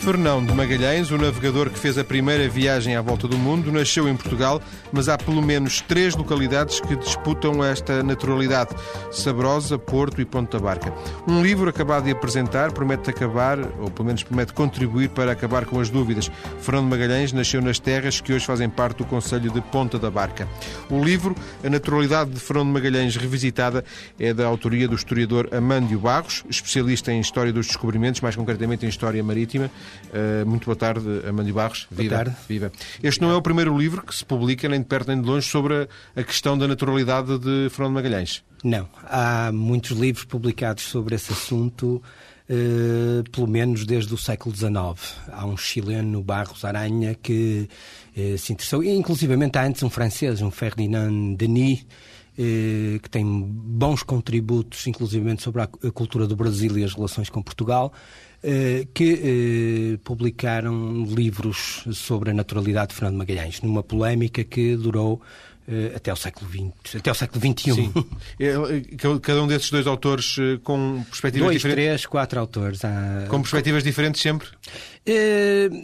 Fernão 0.00 0.42
de 0.42 0.54
Magalhães, 0.54 1.10
o 1.10 1.18
navegador 1.18 1.68
que 1.68 1.78
fez 1.78 1.98
a 1.98 2.02
primeira 2.02 2.48
viagem 2.48 2.96
à 2.96 3.02
volta 3.02 3.28
do 3.28 3.36
mundo, 3.36 3.70
nasceu 3.70 4.08
em 4.08 4.16
Portugal, 4.16 4.62
mas 4.90 5.10
há 5.10 5.18
pelo 5.18 5.42
menos 5.42 5.82
três 5.82 6.16
localidades 6.16 6.80
que 6.80 6.96
disputam 6.96 7.62
esta 7.62 8.02
naturalidade: 8.02 8.74
Sabrosa, 9.12 9.78
Porto 9.78 10.18
e 10.18 10.24
Ponta 10.24 10.58
Barca. 10.58 10.90
Um 11.28 11.42
livro 11.42 11.68
acabado 11.68 12.04
de 12.04 12.12
apresentar 12.12 12.72
promete 12.72 13.10
acabar, 13.10 13.58
ou 13.78 13.90
pelo 13.90 14.06
menos 14.06 14.22
promete 14.22 14.54
contribuir 14.54 15.10
para 15.10 15.32
acabar 15.32 15.66
com 15.66 15.78
as 15.78 15.90
dúvidas. 15.90 16.30
Fernão 16.60 16.82
de 16.82 16.88
Magalhães 16.88 17.34
nasceu 17.34 17.60
nas 17.60 17.78
terras 17.78 18.22
que 18.22 18.32
hoje 18.32 18.46
fazem 18.46 18.70
parte 18.70 18.98
do 18.98 19.04
Conselho 19.04 19.50
de 19.50 19.60
Ponta 19.60 19.98
da 19.98 20.10
Barca. 20.10 20.48
O 20.88 21.04
livro, 21.04 21.36
A 21.62 21.68
Naturalidade 21.68 22.30
de 22.30 22.40
Fernão 22.40 22.64
de 22.64 22.72
Magalhães 22.72 23.16
Revisitada, 23.16 23.84
é 24.18 24.32
da 24.32 24.46
autoria 24.46 24.88
do 24.88 24.94
historiador 24.94 25.50
Amândio 25.52 25.98
Barros, 25.98 26.42
especialista 26.48 27.12
em 27.12 27.20
História 27.20 27.52
dos 27.52 27.66
Descobrimentos, 27.66 28.22
mais 28.22 28.34
concretamente 28.34 28.86
em 28.86 28.88
História 28.88 29.22
Marítima. 29.22 29.70
Uh, 30.10 30.44
muito 30.44 30.64
boa 30.64 30.76
tarde, 30.76 31.06
Amândio 31.28 31.54
Barros. 31.54 31.86
Viva. 31.90 32.16
Boa 32.16 32.24
tarde. 32.24 32.40
Viva. 32.48 32.72
Este 33.02 33.20
não 33.20 33.30
é 33.30 33.36
o 33.36 33.42
primeiro 33.42 33.76
livro 33.76 34.02
que 34.02 34.14
se 34.14 34.24
publica, 34.24 34.68
nem 34.68 34.80
de 34.80 34.86
perto 34.86 35.08
nem 35.08 35.20
de 35.20 35.26
longe, 35.26 35.46
sobre 35.46 35.88
a 36.16 36.22
questão 36.22 36.58
da 36.58 36.66
naturalidade 36.66 37.38
de 37.38 37.68
Fernando 37.70 37.94
Magalhães. 37.94 38.42
Não. 38.64 38.88
Há 39.04 39.50
muitos 39.52 39.96
livros 39.96 40.24
publicados 40.24 40.84
sobre 40.84 41.14
esse 41.14 41.32
assunto, 41.32 42.02
uh, 42.48 43.30
pelo 43.30 43.46
menos 43.46 43.84
desde 43.84 44.12
o 44.12 44.18
século 44.18 44.54
XIX. 44.54 44.70
Há 45.30 45.46
um 45.46 45.56
chileno, 45.56 46.22
Barros 46.22 46.64
Aranha, 46.64 47.14
que 47.14 47.68
uh, 48.16 48.36
se 48.36 48.52
interessou, 48.52 48.82
e 48.82 48.90
inclusivamente 48.90 49.58
há 49.58 49.64
antes 49.64 49.82
um 49.82 49.90
francês, 49.90 50.42
um 50.42 50.50
Ferdinand 50.50 51.34
Denis, 51.36 51.86
que 53.02 53.10
tem 53.10 53.22
bons 53.26 54.02
contributos, 54.02 54.86
inclusivamente 54.86 55.42
sobre 55.42 55.60
a 55.60 55.66
cultura 55.92 56.26
do 56.26 56.34
Brasil 56.34 56.78
e 56.78 56.84
as 56.84 56.94
relações 56.94 57.28
com 57.28 57.42
Portugal. 57.42 57.92
Eh, 58.42 58.86
que 58.94 59.12
eh, 59.22 59.98
publicaram 60.02 61.04
livros 61.04 61.84
sobre 61.92 62.30
a 62.30 62.34
naturalidade 62.34 62.88
de 62.88 62.94
Fernando 62.94 63.18
Magalhães, 63.18 63.60
numa 63.60 63.82
polémica 63.82 64.42
que 64.42 64.76
durou 64.76 65.20
eh, 65.68 65.92
até 65.94 66.10
o 66.10 66.16
século 66.16 66.50
XX, 66.50 66.96
até 66.96 67.10
o 67.10 67.14
século 67.14 67.38
XXI. 67.38 67.74
Sim. 67.74 67.92
Cada 69.20 69.42
um 69.42 69.46
desses 69.46 69.70
dois 69.70 69.86
autores 69.86 70.36
com 70.64 71.04
perspectivas 71.10 71.48
dois, 71.48 71.56
diferentes? 71.58 71.84
três, 71.84 72.06
quatro 72.06 72.40
autores. 72.40 72.82
Há... 72.82 73.26
Com 73.28 73.42
perspectivas 73.42 73.84
diferentes 73.84 74.22
sempre? 74.22 74.48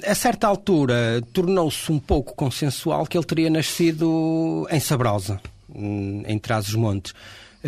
a 0.06 0.14
certa 0.14 0.46
altura 0.46 1.20
tornou-se 1.34 1.92
um 1.92 1.98
pouco 1.98 2.34
consensual 2.34 3.04
que 3.06 3.18
ele 3.18 3.26
teria 3.26 3.50
nascido 3.50 4.66
em 4.70 4.80
Sabrosa, 4.80 5.42
hum, 5.68 6.22
em 6.26 6.38
Trás-os-Montes. 6.38 7.12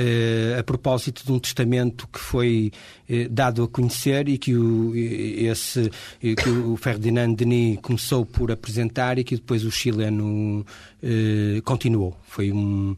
Eh, 0.00 0.56
a 0.56 0.62
propósito 0.62 1.26
de 1.26 1.32
um 1.32 1.40
testamento 1.40 2.06
que 2.06 2.20
foi 2.20 2.70
eh, 3.08 3.26
dado 3.28 3.64
a 3.64 3.68
conhecer 3.68 4.28
e 4.28 4.38
que 4.38 4.54
o, 4.54 4.94
esse, 4.94 5.90
que 6.20 6.48
o 6.48 6.76
Ferdinand 6.76 7.34
Denis 7.34 7.80
começou 7.82 8.24
por 8.24 8.52
apresentar 8.52 9.18
e 9.18 9.24
que 9.24 9.34
depois 9.34 9.64
o 9.64 9.72
chileno 9.72 10.64
eh, 11.02 11.60
continuou. 11.64 12.16
Foi 12.28 12.52
um, 12.52 12.96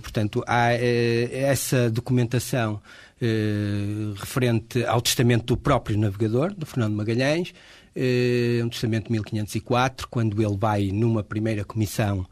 portanto, 0.00 0.42
há 0.46 0.72
essa 0.72 1.90
documentação 1.90 2.80
referente 4.16 4.82
ao 4.84 5.02
testamento 5.02 5.44
do 5.44 5.56
próprio 5.58 5.98
navegador, 5.98 6.54
do 6.54 6.64
Fernando 6.64 6.94
Magalhães, 6.94 7.52
um 8.64 8.68
testamento 8.70 9.06
de 9.06 9.12
1504, 9.12 10.08
quando 10.08 10.40
ele 10.42 10.56
vai 10.56 10.90
numa 10.90 11.22
primeira 11.22 11.64
comissão 11.64 12.26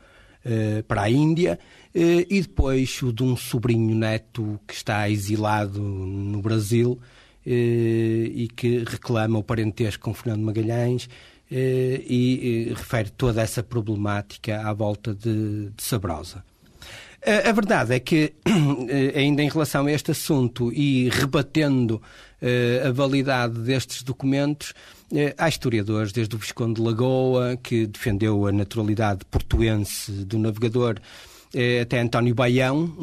para 0.86 1.02
a 1.02 1.10
Índia 1.10 1.58
eh, 1.94 2.26
e 2.28 2.40
depois 2.42 3.02
o 3.02 3.12
de 3.12 3.22
um 3.22 3.36
sobrinho 3.36 3.94
neto 3.94 4.60
que 4.66 4.74
está 4.74 5.08
exilado 5.08 5.80
no 5.80 6.40
Brasil 6.40 6.98
eh, 7.46 8.30
e 8.34 8.48
que 8.54 8.84
reclama 8.84 9.38
o 9.38 9.42
parentesco 9.42 10.04
com 10.04 10.14
Fernando 10.14 10.42
Magalhães 10.42 11.08
eh, 11.50 12.02
e 12.06 12.72
refere 12.76 13.10
toda 13.10 13.42
essa 13.42 13.62
problemática 13.62 14.60
à 14.60 14.72
volta 14.72 15.14
de, 15.14 15.70
de 15.70 15.82
Sabrosa. 15.82 16.44
A 17.24 17.52
verdade 17.52 17.94
é 17.94 18.00
que, 18.00 18.32
ainda 19.14 19.42
em 19.42 19.48
relação 19.48 19.86
a 19.86 19.92
este 19.92 20.12
assunto 20.12 20.72
e 20.72 21.08
rebatendo 21.08 22.00
a 22.86 22.92
validade 22.92 23.58
destes 23.58 24.02
documentos, 24.02 24.72
há 25.36 25.48
historiadores, 25.48 26.12
desde 26.12 26.36
o 26.36 26.38
Visconde 26.38 26.74
de 26.74 26.86
Lagoa, 26.86 27.58
que 27.60 27.86
defendeu 27.86 28.46
a 28.46 28.52
naturalidade 28.52 29.24
portuense 29.24 30.12
do 30.24 30.38
navegador, 30.38 31.00
eh, 31.54 31.80
até 31.80 32.00
António 32.00 32.34
Baião, 32.34 32.94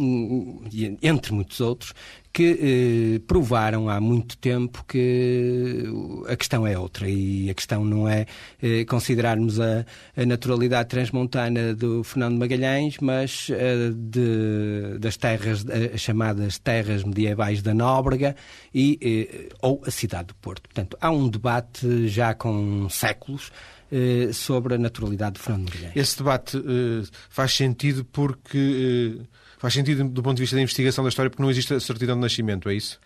entre 1.01 1.33
muitos 1.33 1.59
outros, 1.59 1.93
que 2.35 3.15
eh, 3.15 3.19
provaram 3.25 3.87
há 3.87 3.97
muito 4.01 4.37
tempo 4.37 4.83
que 4.85 5.85
a 6.27 6.35
questão 6.35 6.67
é 6.67 6.77
outra 6.77 7.07
e 7.09 7.49
a 7.49 7.53
questão 7.53 7.85
não 7.85 8.09
é 8.09 8.25
eh, 8.61 8.83
considerarmos 8.83 9.57
a, 9.57 9.85
a, 10.17 10.25
naturalidade 10.25 10.89
transmontana 10.89 11.73
do 11.73 12.03
Fernando 12.03 12.37
Magalhães, 12.37 12.97
mas 12.99 13.47
eh, 13.51 13.89
de, 13.95 14.97
das 14.99 15.15
terras, 15.15 15.65
as 15.93 16.01
chamadas 16.01 16.59
terras 16.59 17.05
medievais 17.05 17.61
da 17.61 17.73
Nóbrega 17.73 18.35
e, 18.73 18.99
eh, 19.01 19.55
ou 19.61 19.81
a 19.87 19.89
cidade 19.89 20.27
do 20.27 20.35
Porto. 20.35 20.63
Portanto, 20.63 20.97
há 20.99 21.09
um 21.09 21.29
debate 21.29 22.09
já 22.09 22.33
com 22.33 22.89
séculos 22.89 23.49
eh, 23.89 24.33
sobre 24.33 24.75
a 24.75 24.77
naturalidade 24.77 25.35
de 25.35 25.39
Fernando 25.39 25.69
Nogueira. 25.69 25.93
Esse 25.95 26.17
debate 26.17 26.57
eh, 26.57 27.07
faz 27.29 27.53
sentido 27.53 28.03
porque. 28.03 29.21
Eh, 29.55 29.59
faz 29.59 29.73
sentido 29.73 30.03
do 30.03 30.23
ponto 30.23 30.35
de 30.35 30.43
vista 30.43 30.55
da 30.55 30.61
investigação 30.61 31.03
da 31.03 31.09
história 31.09 31.29
porque 31.29 31.41
não 31.41 31.49
existe 31.49 31.73
a 31.73 31.79
certidão 31.79 32.15
de 32.15 32.21
nascimento, 32.21 32.69
é 32.69 32.75
isso? 32.75 32.99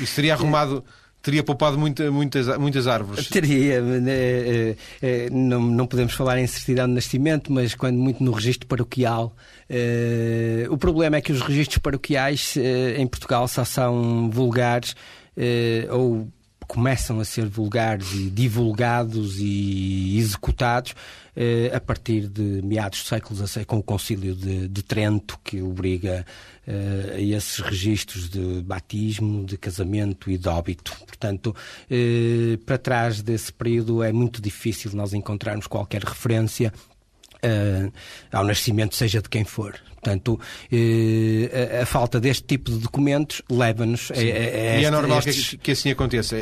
Isso 0.00 0.14
seria 0.14 0.34
arrumado. 0.34 0.84
Teria 1.22 1.42
poupado 1.42 1.78
muita, 1.78 2.10
muitas, 2.10 2.46
muitas 2.56 2.86
árvores. 2.86 3.28
Teria. 3.28 3.82
Não, 5.30 5.60
não 5.60 5.86
podemos 5.86 6.14
falar 6.14 6.38
em 6.38 6.46
certidão 6.46 6.88
de 6.88 6.94
nascimento, 6.94 7.52
mas 7.52 7.74
quando 7.74 7.98
muito 7.98 8.24
no 8.24 8.32
registro 8.32 8.66
paroquial. 8.66 9.36
o 10.70 10.78
problema 10.78 11.16
é 11.16 11.20
que 11.20 11.30
os 11.30 11.42
registros 11.42 11.76
paroquiais 11.76 12.54
em 12.96 13.06
Portugal 13.06 13.46
só 13.48 13.66
são 13.66 14.30
vulgares 14.30 14.96
ou 15.90 16.26
começam 16.70 17.18
a 17.18 17.24
ser 17.24 17.48
vulgares 17.48 18.12
e 18.12 18.30
divulgados 18.30 19.40
e 19.40 20.16
executados 20.16 20.94
eh, 21.34 21.68
a 21.74 21.80
partir 21.80 22.28
de 22.28 22.62
meados 22.62 23.02
do 23.02 23.08
século 23.08 23.44
XVI, 23.44 23.64
com 23.64 23.78
o 23.78 23.82
Concílio 23.82 24.36
de, 24.36 24.68
de 24.68 24.82
Trento, 24.84 25.36
que 25.42 25.60
obriga 25.60 26.24
eh, 26.64 27.14
a 27.16 27.20
esses 27.20 27.58
registros 27.58 28.30
de 28.30 28.62
batismo, 28.62 29.44
de 29.44 29.58
casamento 29.58 30.30
e 30.30 30.38
de 30.38 30.48
óbito. 30.48 30.96
Portanto, 31.04 31.56
eh, 31.90 32.56
para 32.64 32.78
trás 32.78 33.20
desse 33.20 33.52
período 33.52 34.00
é 34.00 34.12
muito 34.12 34.40
difícil 34.40 34.92
nós 34.94 35.12
encontrarmos 35.12 35.66
qualquer 35.66 36.04
referência 36.04 36.72
Uh, 37.42 37.90
ao 38.30 38.44
nascimento, 38.44 38.94
seja 38.94 39.22
de 39.22 39.30
quem 39.30 39.44
for. 39.44 39.74
Portanto, 40.00 40.40
eh, 40.72 41.78
a, 41.78 41.82
a, 41.82 41.86
falta 41.86 42.18
deste 42.18 42.44
tipo 42.44 42.70
de 42.70 42.78
documentos 42.78 43.42
leva-nos 43.50 44.10
a, 44.10 44.14
a, 44.14 44.18
E 44.18 44.84
é 44.84 44.90
normal 44.90 45.18
estes... 45.18 45.50
que, 45.50 45.58
que, 45.58 45.70
assim 45.72 45.90
aconteça. 45.90 46.36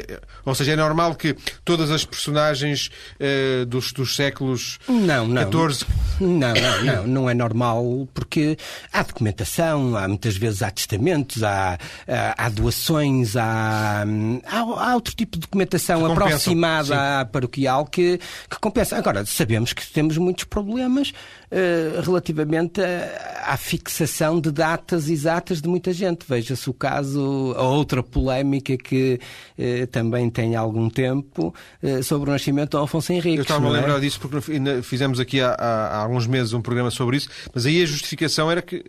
Ou 0.45 0.55
seja, 0.55 0.73
é 0.73 0.77
normal 0.77 1.17
que 1.17 1.35
todas 1.65 1.91
as 1.91 2.05
personagens 2.05 2.91
eh, 3.19 3.65
dos, 3.67 3.93
dos 3.93 4.15
séculos 4.15 4.79
não, 4.89 5.27
não, 5.27 5.51
XIV... 5.51 5.87
Não, 6.21 6.53
não, 6.55 6.85
não, 6.85 7.07
não 7.07 7.31
é 7.31 7.35
normal 7.35 8.09
porque 8.15 8.57
há 8.93 9.03
documentação, 9.03 9.97
há 9.97 10.07
muitas 10.07 10.37
vezes 10.37 10.63
há 10.63 10.71
testamentos, 10.71 11.43
há, 11.43 11.79
há, 12.07 12.47
há 12.47 12.49
doações, 12.49 13.37
há, 13.37 14.05
há, 14.47 14.59
há, 14.59 14.95
outro 14.95 15.15
tipo 15.15 15.37
de 15.37 15.43
documentação 15.43 16.07
aproximada 16.07 16.89
sim. 16.89 16.95
à 16.95 17.25
paroquial 17.25 17.87
que, 17.87 18.19
que 18.49 18.59
compensa. 18.61 18.97
Agora, 18.97 19.25
sabemos 19.27 19.73
que 19.73 19.87
temos 19.87 20.17
muitos 20.17 20.45
problemas 20.45 21.11
uh, 21.11 22.01
relativamente 22.03 22.81
a 22.81 23.48
à 23.49 23.57
fixação 23.57 24.39
de 24.41 24.51
datas 24.53 25.09
exatas 25.09 25.63
de 25.63 25.69
muita 25.69 25.91
gente. 25.93 26.27
Veja-se 26.29 26.69
o 26.69 26.75
caso, 26.75 27.55
a 27.57 27.63
outra 27.63 28.03
polémica 28.03 28.77
que 28.77 29.19
eh, 29.57 29.87
também 29.87 30.29
tem 30.29 30.55
algum 30.55 30.91
tempo 30.91 31.55
eh, 31.83 32.03
sobre 32.03 32.29
o 32.29 32.33
nascimento 32.33 32.73
de 32.73 32.77
Alfonso 32.77 33.11
Henrique. 33.11 33.39
Eu 33.39 33.43
estava 33.43 33.67
a 33.67 33.71
é? 33.71 33.73
lembrar 33.73 34.01
disso 34.01 34.21
porque 34.21 34.83
fizemos 34.83 35.19
aqui 35.19 35.41
há, 35.41 35.53
há, 35.59 35.87
há 35.89 36.03
alguns 36.03 36.27
meses 36.27 36.53
um 36.53 36.61
programa 36.61 36.91
sobre 36.91 37.17
isso, 37.17 37.29
mas 37.55 37.65
aí 37.65 37.83
a 37.83 37.87
justificação 37.87 38.51
era 38.51 38.61
que 38.61 38.85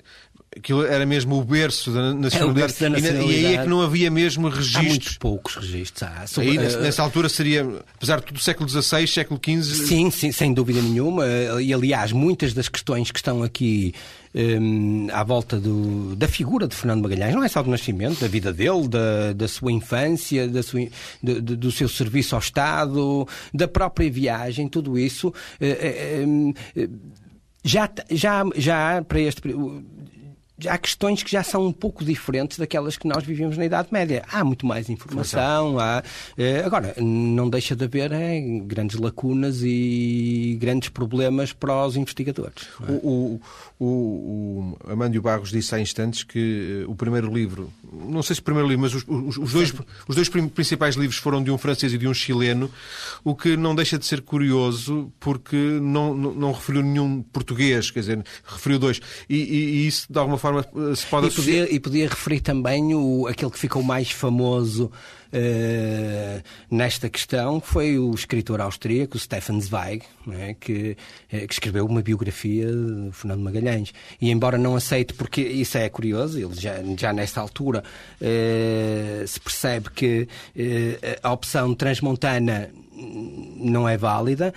aquilo 0.56 0.84
era 0.84 1.06
mesmo 1.06 1.40
o 1.40 1.44
berço 1.44 1.92
da 1.92 2.14
nacionalidade, 2.14 2.60
é 2.60 2.68
berço 2.68 2.82
da 2.82 2.90
nacionalidade. 2.90 3.32
E, 3.32 3.46
aí 3.46 3.56
é 3.56 3.64
que 3.64 3.70
não 3.70 3.82
havia 3.82 4.10
mesmo 4.10 4.50
registros. 4.50 4.76
Há 4.76 4.90
muito 4.90 5.20
poucos 5.20 5.56
registros. 5.56 6.04
Há. 6.04 6.28
Sobre, 6.28 6.52
aí, 6.52 6.58
uh, 6.58 6.82
nessa 6.82 7.04
altura 7.04 7.30
seria, 7.30 7.68
apesar 7.96 8.20
de 8.20 8.26
tudo, 8.26 8.40
século 8.40 8.70
XVI, 8.70 9.08
século 9.08 9.40
XV... 9.44 9.86
Sim, 9.86 10.12
sim, 10.12 10.32
sem 10.32 10.54
dúvida 10.54 10.82
nenhuma. 10.82 11.26
E 11.62 11.74
aliás, 11.74 12.12
muitas 12.12 12.54
das 12.54 12.68
questões 12.68 13.12
que 13.12 13.20
estão 13.20 13.44
aqui 13.44 13.94
um, 14.34 15.08
à 15.12 15.24
volta 15.24 15.60
do, 15.60 16.16
da 16.16 16.28
figura 16.28 16.68
de 16.68 16.76
Fernando 16.76 17.04
Magalhães, 17.04 17.36
não 17.36 17.44
é 17.44 17.48
só 17.48 17.62
do 17.62 17.70
nascimento, 17.70 18.20
da 18.20 18.28
vida 18.28 18.52
dele, 18.52 18.88
da, 18.88 19.34
da 19.34 19.48
sua 19.48 19.72
infância, 19.72 20.48
da 20.48 20.64
sua, 20.64 20.88
do, 21.22 21.42
do, 21.42 21.72
seu 21.72 21.88
serviço 21.88 22.36
ao 22.36 22.42
Estado, 22.42 23.28
da 23.54 23.68
própria 23.68 24.10
viagem, 24.10 24.68
tudo 24.68 24.98
isso... 24.98 25.34
Uh, 25.62 26.54
uh, 26.76 27.00
já, 27.62 27.90
já, 28.10 28.44
já 28.56 29.04
para 29.04 29.20
este 29.20 29.42
há 30.68 30.78
questões 30.78 31.24
que 31.24 31.32
já 31.32 31.44
são 31.44 31.66
um 31.66 31.72
pouco 31.72 32.04
diferentes 32.04 32.58
daquelas 32.58 32.98
que 32.98 33.08
nós 33.08 33.24
vivíamos 33.24 33.58
na 33.58 33.66
Idade 33.66 33.90
Média. 33.92 34.24
Há 34.32 34.44
muito 34.44 34.66
mais 34.66 34.90
informação, 34.90 35.80
há, 35.80 36.04
eh, 36.38 36.64
agora, 36.66 36.94
não 36.98 37.50
deixa 37.50 37.76
de 37.76 37.86
haver 37.86 38.12
é, 38.12 38.40
grandes 38.64 38.98
lacunas 38.98 39.62
e 39.64 40.58
grandes 40.60 40.90
problemas 40.90 41.54
para 41.54 41.86
os 41.86 41.96
investigadores. 41.96 42.68
É? 42.88 42.92
O, 42.92 42.96
o, 42.96 43.42
o, 43.80 43.86
o 43.86 44.92
Amândio 44.92 45.22
Barros 45.22 45.52
disse 45.52 45.74
há 45.76 45.80
instantes 45.80 46.24
que 46.24 46.84
o 46.88 46.96
primeiro 46.96 47.34
livro, 47.34 47.72
não 47.92 48.24
sei 48.24 48.36
se 48.36 48.42
o 48.42 48.44
primeiro 48.44 48.68
livro, 48.68 48.82
mas 48.84 48.94
os, 48.94 49.06
os, 49.08 49.38
os 49.38 49.54
dois, 49.54 49.74
os 50.08 50.16
dois 50.16 50.30
principais 50.30 50.96
livros 50.96 51.18
foram 51.18 51.44
de 51.44 51.52
um 51.52 51.58
francês 51.58 51.94
e 51.94 51.98
de 51.98 52.08
um 52.08 52.14
chileno, 52.14 52.70
o 53.24 53.36
que 53.36 53.56
não 53.56 53.76
deixa 53.76 53.98
de 53.98 54.06
ser 54.06 54.22
curioso 54.22 55.12
porque 55.20 55.56
não, 55.56 56.14
não, 56.14 56.34
não 56.34 56.52
referiu 56.52 56.82
nenhum 56.82 57.22
português, 57.22 57.92
quer 57.92 58.00
dizer, 58.02 58.24
referiu 58.46 58.80
dois. 58.80 59.00
E, 59.30 59.36
e, 59.36 59.40
e 59.40 59.88
isso, 59.88 60.08
de 60.10 60.18
alguma 60.18 60.38
forma, 60.38 60.49
se 60.96 61.06
pode 61.08 61.28
e 61.28 61.32
podia, 61.32 61.76
e 61.76 61.80
podia 61.80 62.08
referir 62.08 62.42
também 62.42 62.94
o, 62.94 63.28
aquele 63.28 63.52
que 63.52 63.60
ficou 63.60 63.84
mais 63.84 64.12
famoso 64.12 64.92
Uh, 65.32 66.42
nesta 66.72 67.08
questão 67.08 67.62
foi 67.62 68.00
o 68.00 68.12
escritor 68.16 68.60
austríaco 68.60 69.18
Stefan 69.20 69.60
Zweig, 69.62 70.04
é? 70.32 70.56
que, 70.60 70.98
uh, 71.32 71.48
que, 71.48 71.54
escreveu 71.54 71.86
uma 71.86 72.02
biografia 72.02 72.66
de 72.66 73.12
Fernando 73.12 73.42
Magalhães. 73.42 73.94
E 74.20 74.32
embora 74.32 74.58
não 74.58 74.76
aceite, 74.76 75.14
porque 75.14 75.42
isso 75.42 75.78
é 75.78 75.88
curioso, 75.88 76.40
ele 76.40 76.56
já, 76.56 76.78
já 76.98 77.14
nesta 77.14 77.40
altura 77.40 77.84
uh, 78.20 79.28
se 79.28 79.40
percebe 79.40 79.92
que 79.92 80.28
a 81.22 81.32
opção 81.32 81.76
transmontana 81.76 82.72
não 83.56 83.88
é 83.88 83.98
válida. 83.98 84.54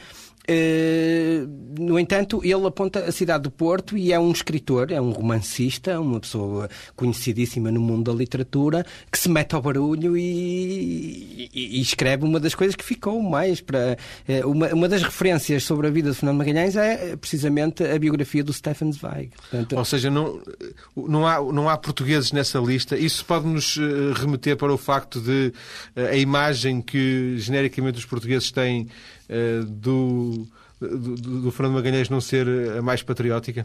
Uh, 0.49 1.47
no 1.79 1.99
entanto, 1.99 2.41
ele 2.43 2.67
aponta 2.67 3.01
a 3.01 3.13
cidade 3.13 3.45
do 3.45 3.51
Porto 3.51 3.97
e 3.97 4.13
é 4.13 4.19
um 4.19 4.33
escritor, 4.33 4.91
é 4.91 5.01
um 5.01 5.11
romancista, 5.11 6.01
uma 6.01 6.19
pessoa 6.19 6.69
conhecidíssima 6.97 7.71
no 7.71 7.81
mundo 7.81 8.11
da 8.11 8.17
literatura, 8.17 8.85
que 9.11 9.19
se 9.19 9.29
mete 9.29 9.55
ao 9.55 9.63
barulho 9.63 10.17
e, 10.17 11.49
e, 11.55 11.79
e 11.79 11.81
escreve 11.81 12.25
uma 12.25 12.41
das 12.41 12.55
coisas 12.55 12.75
que 12.75 12.85
ficou 12.85 13.23
mais 13.23 13.61
para. 13.61 13.97
Uh, 14.29 14.49
uma, 14.49 14.69
uma 14.69 14.89
das 14.89 15.03
referências 15.03 15.63
sobre 15.63 15.87
a 15.87 15.91
vida 15.91 16.11
de 16.11 16.17
Fernando 16.17 16.39
Magalhães 16.39 16.77
é 16.77 17.17
precisamente 17.17 17.85
a 17.85 17.99
biografia 17.99 18.43
do 18.43 18.53
Stefan 18.53 18.91
Zweig. 18.91 19.31
Portanto, 19.37 19.77
Ou 19.77 19.85
seja, 19.85 20.11
não, 20.11 20.41
não, 20.97 21.27
há, 21.27 21.41
não 21.53 21.69
há 21.69 21.77
portugueses 21.77 22.33
nessa 22.33 22.59
lista. 22.59 22.97
Isso 22.97 23.25
pode 23.25 23.47
nos 23.47 23.79
eh, 23.79 24.13
remeter 24.15 24.57
para 24.57 24.73
o 24.73 24.79
facto 24.79 25.21
de 25.21 25.53
a 25.97 26.17
imagem 26.17 26.81
que 26.81 27.37
genericamente 27.39 27.99
os 27.99 28.05
portugueses 28.05 28.51
têm 28.51 28.89
do, 29.67 30.47
do, 30.81 31.15
do, 31.43 31.51
Fernando 31.51 31.75
Magalhães 31.75 32.09
não 32.09 32.21
ser 32.21 32.47
a 32.79 32.83
mais 32.83 33.03
patriótica? 33.03 33.65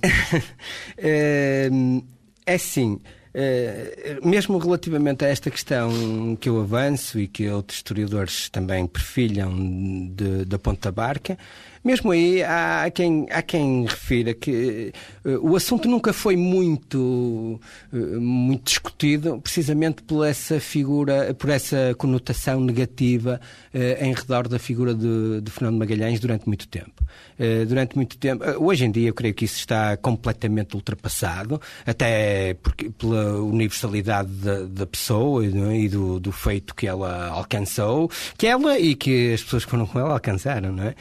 é, 0.98 1.70
é 2.46 2.58
sim. 2.58 3.00
É, 3.40 4.18
mesmo 4.24 4.58
relativamente 4.58 5.24
a 5.24 5.28
esta 5.28 5.52
questão 5.52 6.36
que 6.40 6.50
eu 6.50 6.60
avanço 6.60 7.20
e 7.20 7.28
que 7.28 7.48
outros 7.50 7.78
historiadores 7.78 8.50
também 8.50 8.88
perfilham 8.88 10.12
da 10.48 10.58
Ponta 10.58 10.92
Barca, 10.92 11.38
mesmo 11.88 12.12
aí 12.12 12.44
há 12.44 12.92
quem, 12.94 13.28
há 13.32 13.42
quem 13.42 13.86
refira 13.86 14.34
que 14.34 14.92
uh, 15.24 15.50
o 15.50 15.56
assunto 15.56 15.88
nunca 15.88 16.12
foi 16.12 16.36
muito, 16.36 17.62
uh, 17.94 18.22
muito 18.22 18.66
discutido, 18.66 19.40
precisamente 19.42 20.04
por 20.04 20.26
essa 20.26 20.60
figura, 20.60 21.34
por 21.34 21.50
essa 21.50 21.96
conotação 21.98 22.60
negativa 22.60 23.40
uh, 23.74 24.04
em 24.04 24.14
redor 24.14 24.50
da 24.50 24.60
figura 24.60 24.94
de, 24.94 25.40
de, 25.40 25.50
Fernando 25.50 25.78
Magalhães 25.78 26.20
durante 26.20 26.46
muito 26.46 26.68
tempo. 26.68 27.06
durante 27.68 27.96
muito 27.96 28.18
tempo. 28.18 28.44
hoje 28.60 28.84
em 28.84 28.92
dia 28.92 29.08
eu 29.08 29.14
creio 29.14 29.34
que 29.34 29.46
isso 29.46 29.60
está 29.60 29.96
completamente 29.96 30.76
ultrapassado, 30.76 31.62
até 31.86 32.56
porque, 32.56 32.90
pela 32.90 33.42
universalidade 33.42 34.30
da, 34.30 34.64
da 34.64 34.86
pessoa 34.86 35.46
é? 35.46 35.80
e 35.80 35.88
do, 35.88 36.20
do 36.20 36.32
feito 36.34 36.76
que 36.76 36.86
ela 36.86 37.28
alcançou, 37.28 38.12
que 38.38 38.46
ela 38.46 38.78
e 38.78 38.94
que 38.94 39.34
as 39.34 39.42
pessoas 39.42 39.64
que 39.64 39.72
foram 39.72 39.86
com 39.86 40.00
ela 40.00 40.12
alcançaram, 40.12 40.74
não 40.74 40.84
é? 40.84 40.96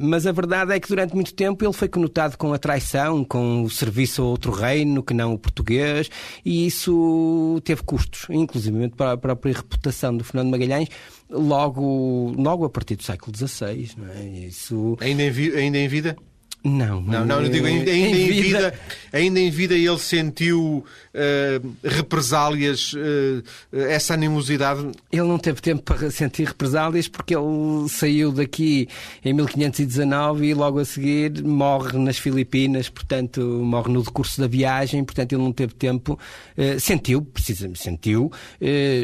Mas 0.00 0.26
a 0.26 0.32
verdade 0.32 0.72
é 0.72 0.80
que 0.80 0.88
durante 0.88 1.14
muito 1.14 1.34
tempo 1.34 1.64
ele 1.64 1.72
foi 1.72 1.88
conotado 1.88 2.36
com 2.36 2.52
a 2.52 2.58
traição, 2.58 3.24
com 3.24 3.62
o 3.62 3.70
serviço 3.70 4.22
a 4.22 4.26
outro 4.26 4.52
reino 4.52 5.02
que 5.02 5.14
não 5.14 5.34
o 5.34 5.38
português, 5.38 6.10
e 6.44 6.66
isso 6.66 7.60
teve 7.64 7.82
custos, 7.82 8.26
inclusive 8.30 8.88
para 8.90 9.12
a 9.12 9.16
própria 9.16 9.54
reputação 9.54 10.16
do 10.16 10.24
Fernando 10.24 10.50
Magalhães, 10.50 10.88
logo, 11.28 12.32
logo 12.36 12.64
a 12.64 12.70
partir 12.70 12.96
do 12.96 13.02
século 13.02 13.36
XVI. 13.36 13.90
É? 14.16 14.46
Isso... 14.46 14.96
ainda, 15.00 15.22
em 15.22 15.56
ainda 15.56 15.78
em 15.78 15.88
vida? 15.88 16.16
Não, 16.62 17.00
não, 17.00 17.24
não, 17.24 17.42
eu 17.42 17.48
digo 17.48 17.64
ainda, 17.64 17.90
ainda 17.90 18.18
em, 18.18 18.26
vida... 18.26 18.42
vida... 18.42 18.74
ainda 19.10 19.40
em 19.40 19.50
vida 19.50 19.74
ele 19.74 19.98
sentiu 19.98 20.84
uh, 21.14 21.76
represálias, 21.82 22.92
uh, 22.92 23.42
essa 23.72 24.12
animosidade. 24.12 24.90
Ele 25.10 25.22
não 25.22 25.38
teve 25.38 25.62
tempo 25.62 25.82
para 25.82 26.10
sentir 26.10 26.46
represálias 26.46 27.08
porque 27.08 27.34
ele 27.34 27.88
saiu 27.88 28.30
daqui 28.30 28.88
em 29.24 29.32
1519 29.32 30.48
e 30.48 30.54
logo 30.54 30.80
a 30.80 30.84
seguir 30.84 31.42
morre 31.42 31.96
nas 31.98 32.18
Filipinas, 32.18 32.90
portanto 32.90 33.40
morre 33.40 33.90
no 33.90 34.02
decurso 34.02 34.38
da 34.38 34.46
viagem, 34.46 35.02
portanto 35.02 35.32
ele 35.32 35.42
não 35.42 35.52
teve 35.52 35.72
tempo. 35.72 36.18
Uh, 36.58 36.78
sentiu, 36.78 37.22
precisamente 37.22 37.82
sentiu, 37.82 38.30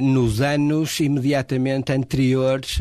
nos 0.03 0.41
anos 0.41 1.01
imediatamente 1.01 1.93
anteriores, 1.93 2.79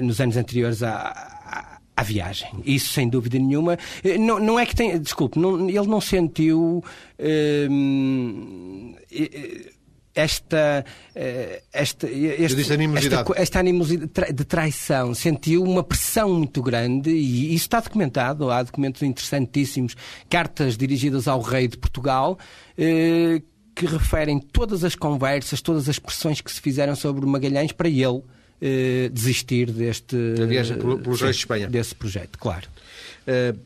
nos 0.00 0.20
anos 0.20 0.36
anteriores 0.36 0.82
à 0.82 1.71
à 1.96 2.02
viagem. 2.02 2.50
Isso 2.64 2.92
sem 2.92 3.08
dúvida 3.08 3.38
nenhuma. 3.38 3.78
Eh, 4.02 4.18
não, 4.18 4.38
não 4.38 4.58
é 4.58 4.66
que 4.66 4.74
tem. 4.74 4.98
Desculpe, 4.98 5.38
não, 5.38 5.68
ele 5.68 5.86
não 5.86 6.00
sentiu. 6.00 6.82
Hum, 7.70 8.94
esta, 10.14 10.84
esta, 11.72 12.06
este, 12.06 12.72
animosidade. 12.72 13.30
esta, 13.30 13.42
esta 13.42 13.60
animosidade 13.60 14.32
de 14.32 14.44
traição, 14.44 15.14
sentiu 15.14 15.62
uma 15.62 15.82
pressão 15.82 16.34
muito 16.34 16.62
grande 16.62 17.10
e 17.10 17.54
isso 17.54 17.64
está 17.64 17.80
documentado. 17.80 18.50
Há 18.50 18.62
documentos 18.62 19.02
interessantíssimos, 19.02 19.96
cartas 20.28 20.76
dirigidas 20.76 21.26
ao 21.26 21.40
rei 21.40 21.66
de 21.66 21.78
Portugal, 21.78 22.38
eh, 22.76 23.40
que 23.74 23.86
referem 23.86 24.38
todas 24.38 24.84
as 24.84 24.94
conversas, 24.94 25.62
todas 25.62 25.88
as 25.88 25.98
pressões 25.98 26.40
que 26.40 26.52
se 26.52 26.60
fizeram 26.60 26.94
sobre 26.94 27.24
Magalhães 27.24 27.72
para 27.72 27.88
ele 27.88 28.22
eh, 28.64 29.10
desistir 29.12 29.72
deste. 29.72 30.16
Da 30.34 30.46
viagem 30.46 30.78
pelos 30.78 31.20
reis 31.20 31.34
de 31.34 31.42
Espanha. 31.42 31.68
Desse 31.68 31.96
projeto, 31.96 32.38
claro. 32.38 32.68
Uh, 33.26 33.58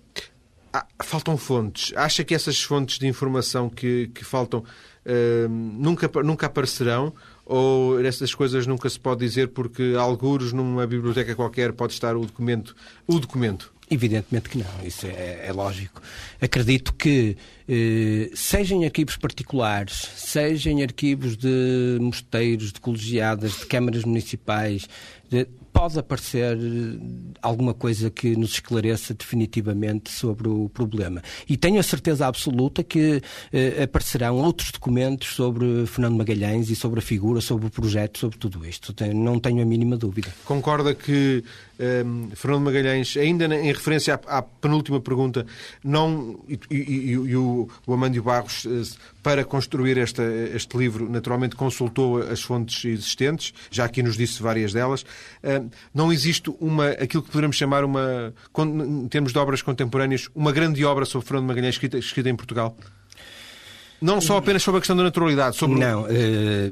faltam 1.05 1.37
fontes. 1.37 1.93
Acha 1.95 2.25
que 2.25 2.35
essas 2.35 2.63
fontes 2.63 2.99
de 2.99 3.07
informação 3.07 3.69
que, 3.69 4.11
que 4.15 4.25
faltam 4.25 4.61
uh, 4.61 5.49
nunca, 5.49 6.11
nunca 6.23 6.47
aparecerão? 6.47 7.13
Ou 7.45 8.01
essas 8.05 8.35
coisas 8.35 8.67
nunca 8.67 8.89
se 8.89 8.99
pode 8.99 9.21
dizer 9.21 9.49
porque, 9.49 9.95
alguns, 9.97 10.53
numa 10.53 10.87
biblioteca 10.87 11.35
qualquer, 11.35 11.73
pode 11.75 11.93
estar 11.93 12.17
o 12.17 12.25
documento? 12.25 12.75
O 13.07 13.21
documento. 13.21 13.73
Evidentemente 13.89 14.49
que 14.49 14.59
não, 14.59 14.67
isso 14.85 15.07
é, 15.07 15.47
é 15.47 15.53
lógico. 15.53 16.03
Acredito 16.41 16.93
que, 16.93 17.37
eh, 17.69 18.31
seja 18.35 18.75
em 18.75 18.85
arquivos 18.85 19.17
particulares, 19.17 20.11
seja 20.17 20.71
em 20.71 20.83
arquivos 20.83 21.37
de 21.37 21.97
mosteiros, 22.01 22.73
de 22.73 22.81
colegiadas, 22.81 23.61
de 23.61 23.67
câmaras 23.67 24.05
municipais, 24.05 24.89
de, 25.31 25.47
pode 25.77 25.99
aparecer 25.99 26.57
eh, 26.57 27.37
alguma 27.43 27.75
coisa 27.75 28.09
que 28.09 28.35
nos 28.35 28.53
esclareça 28.53 29.13
definitivamente 29.13 30.11
sobre 30.11 30.49
o 30.49 30.71
problema. 30.71 31.23
E 31.47 31.55
tenho 31.55 31.79
a 31.79 31.83
certeza 31.83 32.27
absoluta 32.27 32.83
que 32.83 33.23
eh, 33.53 33.83
aparecerão 33.83 34.37
outros 34.37 34.71
documentos 34.71 35.35
sobre 35.35 35.87
Fernando 35.87 36.17
Magalhães 36.17 36.71
e 36.71 36.77
sobre 36.77 37.01
a 37.01 37.03
figura, 37.03 37.43
sobre 37.43 37.67
o 37.67 37.71
projeto, 37.71 38.19
sobre 38.19 38.39
tudo 38.39 38.67
isto. 38.67 38.95
Não 39.15 39.39
tenho 39.39 39.61
a 39.61 39.67
mínima 39.67 39.99
dúvida. 39.99 40.33
Concorda 40.47 40.95
que 40.95 41.45
ehm, 41.79 42.31
Fernando 42.35 42.65
Magalhães, 42.65 43.15
ainda 43.19 43.45
em 43.45 43.71
referência 43.71 44.19
à, 44.27 44.39
à 44.39 44.43
penúltima 44.43 44.99
pergunta, 44.99 45.45
não 45.85 46.41
e, 46.49 46.59
e, 46.71 46.77
e, 46.77 47.11
e 47.11 47.37
o, 47.37 47.69
o 47.87 47.93
Amândio 47.93 48.23
Barros 48.23 48.65
eh, 48.65 48.97
para 49.23 49.45
construir 49.45 49.99
esta, 49.99 50.23
este 50.55 50.79
livro, 50.79 51.11
naturalmente 51.11 51.55
consultou 51.55 52.19
as 52.23 52.41
fontes 52.41 52.85
existentes, 52.85 53.53
já 53.71 53.85
aqui 53.85 54.01
nos 54.01 54.17
disse 54.17 54.41
várias 54.41 54.73
delas. 54.73 55.05
Não 55.95 56.13
existe 56.13 56.51
uma, 56.61 56.89
aquilo 56.89 57.23
que 57.23 57.31
poderíamos 57.31 57.57
chamar 57.57 57.85
uma, 57.85 58.35
em 58.59 59.09
termos 59.09 59.33
de 59.33 59.39
obras 59.39 59.63
contemporâneas, 59.63 60.29
uma 60.35 60.53
grande 60.53 60.85
obra 60.85 61.05
sobre 61.05 61.27
Fernando 61.27 61.47
Magalhães 61.47 61.75
escrita, 61.75 61.99
escrita 61.99 62.29
em 62.29 62.37
Portugal? 62.37 62.77
Não 64.01 64.21
só 64.21 64.37
apenas 64.37 64.63
sobre 64.63 64.79
a 64.79 64.81
questão 64.81 64.97
da 64.97 65.03
naturalidade. 65.03 65.57
Sobre... 65.57 65.79
Não, 65.79 66.03
uh, 66.03 66.07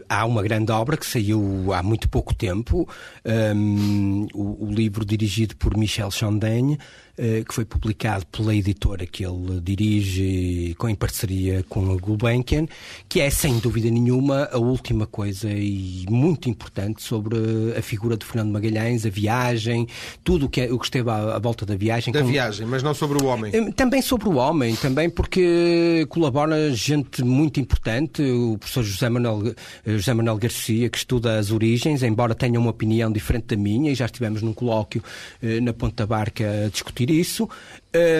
há 0.08 0.26
uma 0.26 0.42
grande 0.42 0.70
obra 0.70 0.96
que 0.96 1.06
saiu 1.06 1.72
há 1.72 1.82
muito 1.82 2.08
pouco 2.08 2.34
tempo, 2.34 2.88
um, 3.24 4.26
o, 4.34 4.66
o, 4.66 4.72
livro 4.72 5.04
dirigido 5.04 5.56
por 5.56 5.76
Michel 5.76 6.10
Chandaigne, 6.10 6.78
que 7.16 7.54
foi 7.54 7.64
publicado 7.64 8.26
pela 8.26 8.54
editora 8.54 9.06
que 9.06 9.25
ele 9.25 9.61
dirige 9.62 10.75
com, 10.78 10.88
em 10.88 10.94
parceria 10.94 11.64
com 11.68 11.92
a 11.92 11.97
Gulbenkian, 11.97 12.66
que 13.09 13.21
é, 13.21 13.30
sem 13.30 13.59
dúvida 13.59 13.88
nenhuma, 13.90 14.49
a 14.50 14.59
última 14.59 15.06
coisa 15.06 15.49
e 15.50 16.04
muito 16.09 16.49
importante 16.49 17.02
sobre 17.02 17.37
a 17.76 17.83
figura 17.83 18.16
de 18.16 18.25
Fernando 18.25 18.52
Magalhães, 18.52 19.06
a 19.06 19.11
viagem, 19.11 19.87
tudo 20.23 20.47
o 20.47 20.49
que, 20.49 20.62
é, 20.62 20.73
o 20.73 20.78
que 20.78 20.87
esteve 20.87 21.09
à, 21.11 21.38
volta 21.38 21.64
da 21.64 21.76
viagem. 21.76 22.12
Da 22.12 22.23
viagem, 22.23 22.66
mas 22.66 22.83
não 22.83 22.94
sobre 22.94 23.23
o 23.23 23.26
homem. 23.26 23.52
Também 23.73 24.02
sobre 24.02 24.28
o 24.28 24.35
homem, 24.35 24.75
também 24.76 25.09
porque 25.09 26.06
colabora 26.09 26.73
gente 26.75 27.23
muito 27.23 27.61
importante, 27.61 28.23
o 28.23 28.59
professor 28.59 28.83
José 28.83 29.09
Manuel, 29.09 29.54
José 29.87 30.14
Manuel 30.14 30.37
Garcia, 30.37 30.88
que 30.88 30.99
estuda 30.99 31.38
as 31.38 31.50
origens, 31.50 32.02
embora 32.02 32.35
tenha 32.35 32.59
uma 32.59 32.71
opinião 32.71 33.11
diferente 33.12 33.47
da 33.47 33.56
minha, 33.56 33.92
e 33.92 33.94
já 33.94 34.06
estivemos 34.06 34.42
num 34.42 34.52
colóquio 34.52 35.02
eh, 35.42 35.61
na 35.61 35.73
Ponta 35.73 36.06
Barca 36.06 36.64
a 36.66 36.68
discutir 36.68 37.03
isso. 37.11 37.49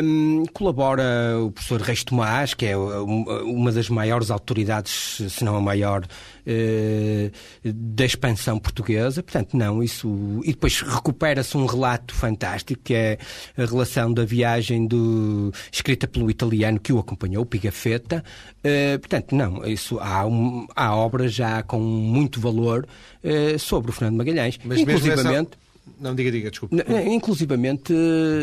Um, 0.05 0.45
colabora 0.53 1.03
o 1.41 1.51
professor 1.51 1.81
Reis 1.81 2.05
Tomás, 2.05 2.55
que 2.55 2.67
é 2.67 2.77
uma 2.77 3.73
das 3.73 3.89
maiores 3.89 4.31
autoridades, 4.31 5.21
se 5.29 5.43
não 5.43 5.57
a 5.57 5.61
maior, 5.61 6.05
uh, 6.05 7.31
da 7.65 8.05
expansão 8.05 8.59
portuguesa. 8.59 9.23
Portanto, 9.23 9.57
não, 9.57 9.83
isso. 9.83 10.41
E 10.45 10.53
depois 10.53 10.81
recupera-se 10.81 11.57
um 11.57 11.67
relato 11.67 12.15
fantástico, 12.15 12.81
que 12.85 12.95
é 12.95 13.19
a 13.57 13.65
relação 13.65 14.13
da 14.13 14.25
viagem 14.25 14.87
do, 14.87 15.53
escrita 15.73 16.07
pelo 16.07 16.31
italiano 16.31 16.79
que 16.79 16.93
o 16.93 16.99
acompanhou, 16.99 17.43
o 17.43 17.47
Pigafetta. 17.47 18.25
Uh, 18.59 18.99
portanto, 19.01 19.35
não, 19.35 19.67
isso 19.67 19.99
há, 19.99 20.25
um, 20.25 20.67
há 20.77 20.95
obras 20.95 21.35
já 21.35 21.63
com 21.65 21.81
muito 21.81 22.41
valor 22.41 22.87
uh, 23.25 23.59
sobre 23.59 23.91
o 23.91 23.95
Fernando 23.95 24.19
Magalhães. 24.19 24.59
Mas 24.65 24.79
inclusivamente. 24.79 25.64
Não, 26.01 26.15
diga, 26.15 26.31
diga, 26.31 26.51
desculpe. 26.51 26.77
Inclusivamente, 27.07 27.93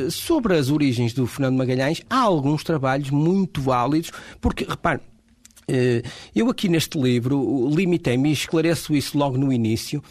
sobre 0.09 0.57
as 0.57 0.69
origens 0.69 1.13
do 1.13 1.25
Fernando 1.27 1.57
Magalhães, 1.57 2.01
há 2.09 2.21
alguns 2.21 2.63
trabalhos 2.63 3.09
muito 3.09 3.61
válidos, 3.61 4.11
porque, 4.39 4.63
repare, 4.63 5.01
eh, 5.67 6.03
eu 6.35 6.49
aqui 6.49 6.67
neste 6.69 6.99
livro 6.99 7.69
limitei-me 7.69 8.29
e 8.29 8.33
esclareço 8.33 8.93
isso 8.93 9.17
logo 9.17 9.37
no 9.37 9.51
início 9.51 10.03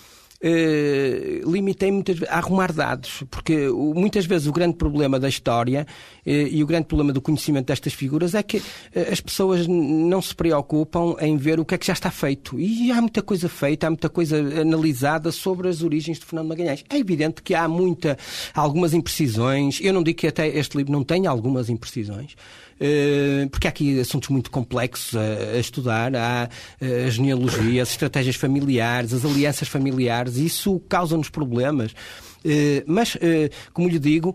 eh, 0.43 1.43
limitei 1.45 1.93
muitas 1.93 2.19
vezes 2.19 2.33
a 2.33 2.39
arrumar 2.39 2.73
dados, 2.73 3.23
porque 3.31 3.69
muitas 3.69 4.25
vezes 4.25 4.47
o 4.47 4.53
grande 4.53 4.77
problema 4.77 5.21
da 5.21 5.29
história 5.29 5.87
eh, 6.25 6.49
e 6.51 6.63
o 6.63 6.67
grande 6.67 6.87
problema 6.87 7.13
do 7.13 7.21
conhecimento 7.21 7.67
destas 7.67 7.93
figuras 7.93 8.35
é 8.35 8.43
que 8.43 8.63
eh, 8.95 9.09
as 9.13 9.21
pessoas 9.21 9.67
não 9.67 10.23
se 10.23 10.35
preocupam 10.35 11.15
em 11.21 11.37
ver 11.37 11.61
o 11.61 11.65
que 11.65 11.75
é 11.75 11.79
que 11.79 11.87
já 11.87 11.93
está 11.93 12.11
feito. 12.11 12.59
E 12.59 12.91
há 12.91 13.01
muita 13.01 13.23
coisa 13.23 13.49
feita, 13.49 13.87
há 13.87 13.91
muita 13.91 14.09
coisa 14.09 14.39
analisada 14.61 15.31
sobre 15.31 15.69
as 15.69 15.83
origens 15.83 16.19
de 16.19 16.25
Fernando 16.25 16.49
Magalhães. 16.49 16.85
É 16.89 16.97
evidente 16.97 17.43
que 17.43 17.55
há 17.55 17.69
muita, 17.69 18.17
algumas 18.55 18.95
imprecisões. 18.95 19.79
Eu 19.83 19.93
não 19.93 20.03
digo 20.03 20.19
que 20.19 20.27
até 20.27 20.49
este 20.49 20.77
livro 20.77 20.93
não 20.93 21.05
tenha 21.05 21.29
algumas 21.29 21.69
imprecisões. 21.69 22.35
Eh, 22.81 23.47
porque 23.51 23.67
há 23.67 23.71
aqui 23.71 24.01
assuntos 24.01 24.31
muito 24.31 24.51
complexos 24.51 25.15
a, 25.15 25.59
estudar. 25.59 26.17
Há 26.17 26.49
eh, 26.81 27.05
a 27.07 27.11
genealogia, 27.11 27.83
as 27.83 27.91
estratégias 27.91 28.37
familiares, 28.37 29.13
as 29.13 29.25
alianças 29.25 29.69
familiares. 29.69 30.37
Isso 30.37 30.81
causa-nos 30.89 31.29
problemas. 31.29 31.95
Uh, 32.43 32.81
mas, 32.87 33.19
como 33.75 33.87
lhe 33.87 33.99
digo, 33.99 34.35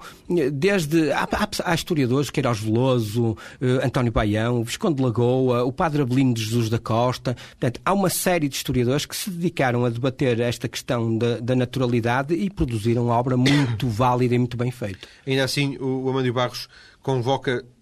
desde. 0.53 1.11
Há, 1.11 1.27
há, 1.63 1.73
historiadores, 1.73 2.29
Queiroz 2.29 2.59
Veloso, 2.59 3.35
António 3.83 4.11
Baião, 4.11 4.63
Visconde 4.63 4.97
de 4.97 5.01
Lagoa, 5.01 5.63
o 5.63 5.73
Padre 5.73 6.03
Abelino 6.03 6.35
de 6.35 6.43
Jesus 6.43 6.69
da 6.69 6.77
Costa. 6.77 7.35
Portanto, 7.59 7.81
há 7.83 7.91
uma 7.93 8.11
série 8.11 8.47
de 8.47 8.55
historiadores 8.55 9.07
que 9.07 9.15
se 9.15 9.31
dedicaram 9.31 9.85
a 9.85 9.89
debater 9.89 10.39
esta 10.39 10.67
questão 10.67 11.17
da, 11.17 11.39
da 11.39 11.55
naturalidade 11.55 12.35
e 12.35 12.47
produziram 12.47 13.05
uma 13.05 13.15
obra 13.15 13.35
muito 13.35 13.89
válida 13.89 14.35
e 14.35 14.37
muito 14.37 14.55
bem 14.55 14.69
feita. 14.69 15.07
Ainda 15.25 15.43
assim, 15.43 15.75
o, 15.77 16.03
o 16.03 16.09
Amandio 16.11 16.33
Barros 16.33 16.69
convoca 17.01 17.63
eh, 17.63 17.74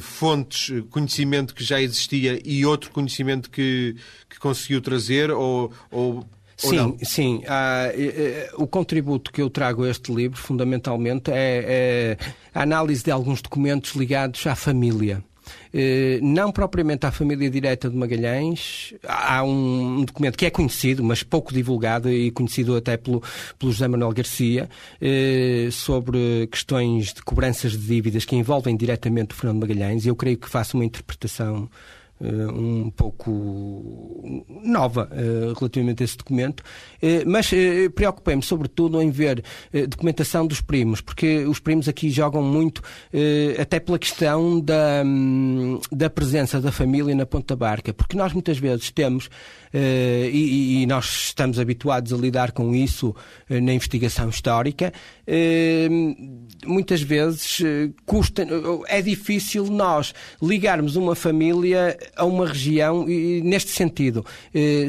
fontes, 0.00 0.70
eh, 0.76 0.82
conhecimento 0.90 1.54
que 1.54 1.64
já 1.64 1.80
existia 1.80 2.40
e 2.44 2.64
outro 2.66 2.90
conhecimento 2.90 3.50
que, 3.50 3.96
que 4.28 4.38
conseguiu 4.38 4.80
trazer 4.80 5.30
ou, 5.30 5.72
ou 5.90 6.24
Sim, 6.56 6.98
sim. 7.02 7.42
Ah, 7.48 7.86
o 8.58 8.66
contributo 8.66 9.32
que 9.32 9.40
eu 9.40 9.48
trago 9.48 9.84
a 9.84 9.88
este 9.88 10.12
livro, 10.12 10.38
fundamentalmente, 10.38 11.30
é, 11.30 11.64
é 12.14 12.32
a 12.54 12.62
análise 12.62 13.02
de 13.02 13.10
alguns 13.10 13.40
documentos 13.40 13.92
ligados 13.92 14.46
à 14.46 14.54
família. 14.54 15.24
Eh, 15.72 16.18
não 16.22 16.50
propriamente 16.50 17.06
à 17.06 17.10
família 17.10 17.48
direta 17.48 17.88
de 17.88 17.96
Magalhães. 17.96 18.94
Há 19.06 19.42
um 19.44 20.04
documento 20.04 20.36
que 20.36 20.46
é 20.46 20.50
conhecido, 20.50 21.02
mas 21.04 21.22
pouco 21.22 21.52
divulgado 21.52 22.10
e 22.10 22.30
conhecido 22.30 22.76
até 22.76 22.96
pelo, 22.96 23.22
pelo 23.58 23.72
José 23.72 23.86
Manuel 23.86 24.12
Garcia, 24.12 24.68
eh, 25.00 25.68
sobre 25.70 26.48
questões 26.50 27.12
de 27.12 27.22
cobranças 27.22 27.72
de 27.72 27.86
dívidas 27.86 28.24
que 28.24 28.36
envolvem 28.36 28.76
diretamente 28.76 29.32
o 29.32 29.36
Fernando 29.36 29.60
Magalhães. 29.60 30.06
Eu 30.06 30.16
creio 30.16 30.36
que 30.38 30.48
faço 30.48 30.76
uma 30.76 30.84
interpretação 30.84 31.68
um 32.20 32.90
pouco 32.90 34.44
nova 34.62 35.08
uh, 35.10 35.58
relativamente 35.58 36.02
a 36.02 36.04
esse 36.04 36.16
documento, 36.16 36.60
uh, 36.60 36.64
mas 37.26 37.50
preocupei-me 37.94 38.42
sobretudo 38.42 39.00
em 39.00 39.10
ver 39.10 39.42
documentação 39.88 40.46
dos 40.46 40.60
primos, 40.60 41.00
porque 41.00 41.44
os 41.44 41.58
primos 41.58 41.88
aqui 41.88 42.10
jogam 42.10 42.42
muito, 42.42 42.82
até 43.58 43.80
pela 43.80 43.98
questão 43.98 44.60
da, 44.60 45.02
um, 45.04 45.80
da 45.90 46.10
presença 46.10 46.60
da 46.60 46.70
família 46.72 47.14
na 47.14 47.24
Ponta 47.24 47.56
Barca, 47.56 47.92
porque 47.92 48.16
nós 48.16 48.32
muitas 48.32 48.58
vezes 48.58 48.90
temos 48.90 49.28
e, 49.72 50.84
nós 50.86 51.26
estamos 51.26 51.58
habituados 51.58 52.12
a 52.12 52.16
lidar 52.16 52.52
com 52.52 52.74
isso 52.74 53.14
na 53.48 53.72
investigação 53.72 54.28
histórica. 54.28 54.92
Uh, 55.30 56.50
muitas 56.66 57.00
vezes 57.00 57.62
custa, 58.04 58.46
é 58.88 59.00
difícil 59.00 59.66
nós 59.66 60.12
ligarmos 60.42 60.96
uma 60.96 61.14
família 61.14 61.96
a 62.16 62.24
uma 62.24 62.48
região 62.48 63.06
neste 63.06 63.70
sentido. 63.70 64.26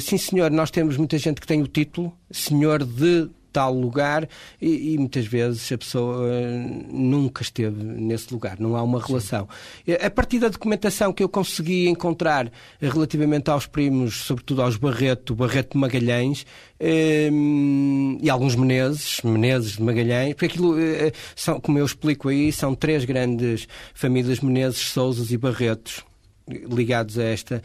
sim, 0.01 0.17
senhor, 0.17 0.51
nós 0.51 0.69
temos 0.69 0.97
muita 0.97 1.17
gente 1.17 1.39
que 1.39 1.47
tem 1.47 1.61
o 1.61 1.67
título, 1.67 2.11
senhor 2.29 2.83
de 2.83 3.29
tal 3.51 3.73
lugar 3.73 4.27
e, 4.61 4.93
e, 4.93 4.97
muitas 4.97 5.25
vezes 5.25 5.71
a 5.71 5.77
pessoa 5.77 6.27
eh, 6.29 6.85
nunca 6.91 7.41
esteve 7.41 7.83
nesse 7.83 8.33
lugar, 8.33 8.59
não 8.59 8.75
há 8.75 8.83
uma 8.83 9.01
relação. 9.01 9.47
Sim. 9.85 9.93
A 9.93 10.09
partir 10.09 10.39
da 10.39 10.47
documentação 10.47 11.11
que 11.13 11.23
eu 11.23 11.29
consegui 11.29 11.87
encontrar 11.87 12.51
relativamente 12.79 13.49
aos 13.49 13.65
primos, 13.65 14.23
sobretudo 14.23 14.61
aos 14.61 14.77
Barreto, 14.77 15.35
Barreto 15.35 15.73
de 15.73 15.77
Magalhães 15.77 16.45
eh, 16.79 17.29
e 18.21 18.29
alguns 18.29 18.55
Menezes, 18.55 19.21
Menezes 19.23 19.73
de 19.73 19.83
Magalhães, 19.83 20.33
porque 20.33 20.45
aquilo, 20.45 20.79
eh, 20.79 21.11
são, 21.35 21.59
como 21.59 21.77
eu 21.77 21.85
explico 21.85 22.29
aí, 22.29 22.51
são 22.51 22.73
três 22.75 23.05
grandes 23.05 23.67
famílias 23.93 24.39
Menezes, 24.39 24.89
Sousas 24.91 25.31
e 25.31 25.37
Barretos 25.37 26.03
ligados 26.69 27.17
a 27.17 27.23
esta 27.23 27.61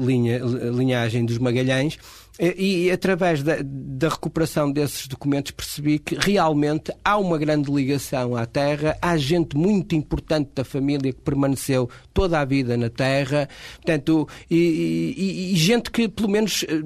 linha, 0.00 0.38
linhagem 0.38 1.24
dos 1.24 1.38
Magalhães 1.38 1.98
e, 2.38 2.88
através 2.92 3.42
da, 3.42 3.56
da, 3.60 4.08
recuperação 4.08 4.70
desses 4.70 5.08
documentos 5.08 5.50
percebi 5.50 5.98
que 5.98 6.14
realmente 6.14 6.92
há 7.04 7.18
uma 7.18 7.36
grande 7.36 7.68
ligação 7.68 8.36
à 8.36 8.46
terra, 8.46 8.96
há 9.02 9.16
gente 9.16 9.56
muito 9.56 9.96
importante 9.96 10.50
da 10.54 10.64
família 10.64 11.12
que 11.12 11.20
permaneceu 11.20 11.90
toda 12.14 12.38
a 12.38 12.44
vida 12.44 12.76
na 12.76 12.88
terra, 12.88 13.48
portanto, 13.76 14.28
e, 14.48 15.14
e, 15.16 15.52
e 15.52 15.56
gente 15.56 15.90
que 15.90 16.08
pelo 16.08 16.28
menos 16.28 16.64
eh, 16.68 16.80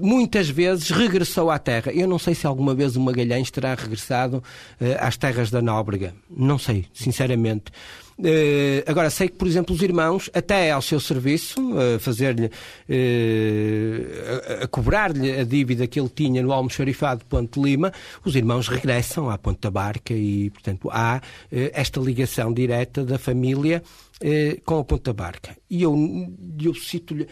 muitas 0.00 0.48
vezes 0.48 0.88
regressou 0.88 1.50
à 1.50 1.58
terra. 1.58 1.92
Eu 1.92 2.08
não 2.08 2.18
sei 2.18 2.34
se 2.34 2.46
alguma 2.46 2.74
vez 2.74 2.96
o 2.96 3.00
Magalhães 3.00 3.50
terá 3.50 3.74
regressado 3.74 4.42
às 4.98 5.16
terras 5.18 5.50
da 5.50 5.60
Nóbrega, 5.60 6.14
não 6.30 6.58
sei, 6.58 6.86
sinceramente. 6.94 7.64
Uh, 8.18 8.80
agora, 8.86 9.10
sei 9.10 9.28
que, 9.28 9.36
por 9.36 9.46
exemplo, 9.46 9.74
os 9.74 9.82
irmãos, 9.82 10.30
até 10.32 10.70
ao 10.70 10.80
seu 10.80 10.98
serviço, 10.98 11.60
uh, 11.60 11.98
fazer-lhe, 12.00 12.46
uh, 12.46 12.50
a, 14.60 14.64
a 14.64 14.68
cobrar-lhe 14.68 15.32
a 15.32 15.44
dívida 15.44 15.86
que 15.86 16.00
ele 16.00 16.08
tinha 16.08 16.42
no 16.42 16.50
almoxarifado 16.50 17.20
de 17.20 17.26
Ponte 17.26 17.60
Lima, 17.60 17.92
os 18.24 18.34
irmãos 18.34 18.68
regressam 18.68 19.28
à 19.28 19.36
Ponta 19.36 19.70
Barca 19.70 20.14
e, 20.14 20.48
portanto, 20.48 20.88
há 20.90 21.20
esta 21.50 22.00
ligação 22.00 22.54
direta 22.54 23.04
da 23.04 23.18
família 23.18 23.82
com 24.64 24.78
a 24.78 24.84
Ponta 24.84 25.12
Barca. 25.12 25.54
E 25.68 25.82
eu, 25.82 25.94
eu 26.60 26.74
cito-lhe, 26.74 27.26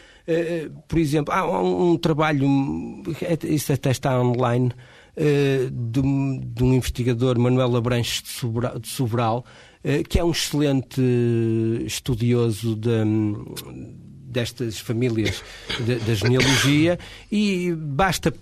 por 0.87 0.99
exemplo, 0.99 1.33
há 1.33 1.63
um, 1.63 1.93
um, 1.93 1.97
trabalho, 1.97 2.47
isso 3.45 3.73
até 3.73 3.91
está 3.91 4.21
online, 4.21 4.71
de, 5.17 6.03
de, 6.03 6.65
um 6.65 6.75
investigador, 6.75 7.39
Manuel 7.39 7.77
Abranches 7.77 8.23
de 8.23 8.29
Sobral, 8.29 8.79
de 8.79 8.89
Sobral 8.89 9.45
eh, 9.47 9.64
que 10.09 10.19
é 10.19 10.25
um 10.25 10.31
excelente 10.31 11.01
estudioso 11.87 12.75
de, 12.75 12.91
destas 14.25 14.79
famílias 14.79 15.43
da 16.07 16.15
genealogia 16.15 16.99
e 17.31 17.73
basta 17.73 18.33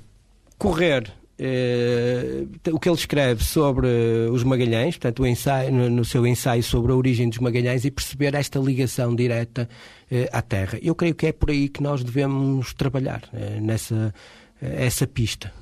correr 0.59 1.13
Uh, 1.43 2.47
o 2.73 2.79
que 2.79 2.89
ele 2.89 2.95
escreve 2.95 3.43
sobre 3.43 3.89
os 4.31 4.45
Magalhães, 4.45 4.97
portanto, 4.97 5.27
ensaio, 5.27 5.73
no, 5.73 5.91
no, 5.91 6.05
seu 6.05 6.25
ensaio 6.25 6.63
sobre 6.63 6.93
a 6.93 6.95
origem 6.95 7.29
dos 7.29 7.39
Magalhães 7.39 7.85
e 7.85 7.91
perceber 7.91 8.35
esta 8.35 8.61
ligação 8.61 9.13
direta 9.13 9.69
uh, 10.13 10.29
à 10.31 10.41
Terra. 10.41 10.79
Eu 10.81 10.95
creio 10.95 11.17
que 11.17 11.27
é 11.27 11.33
por 11.33 11.51
aí 11.51 11.69
que 11.69 11.83
nós 11.83 12.05
devemos 12.05 12.73
trabalhar, 12.75 13.23
nessa 13.61 14.15
essa 14.63 15.07
pista. 15.07 15.53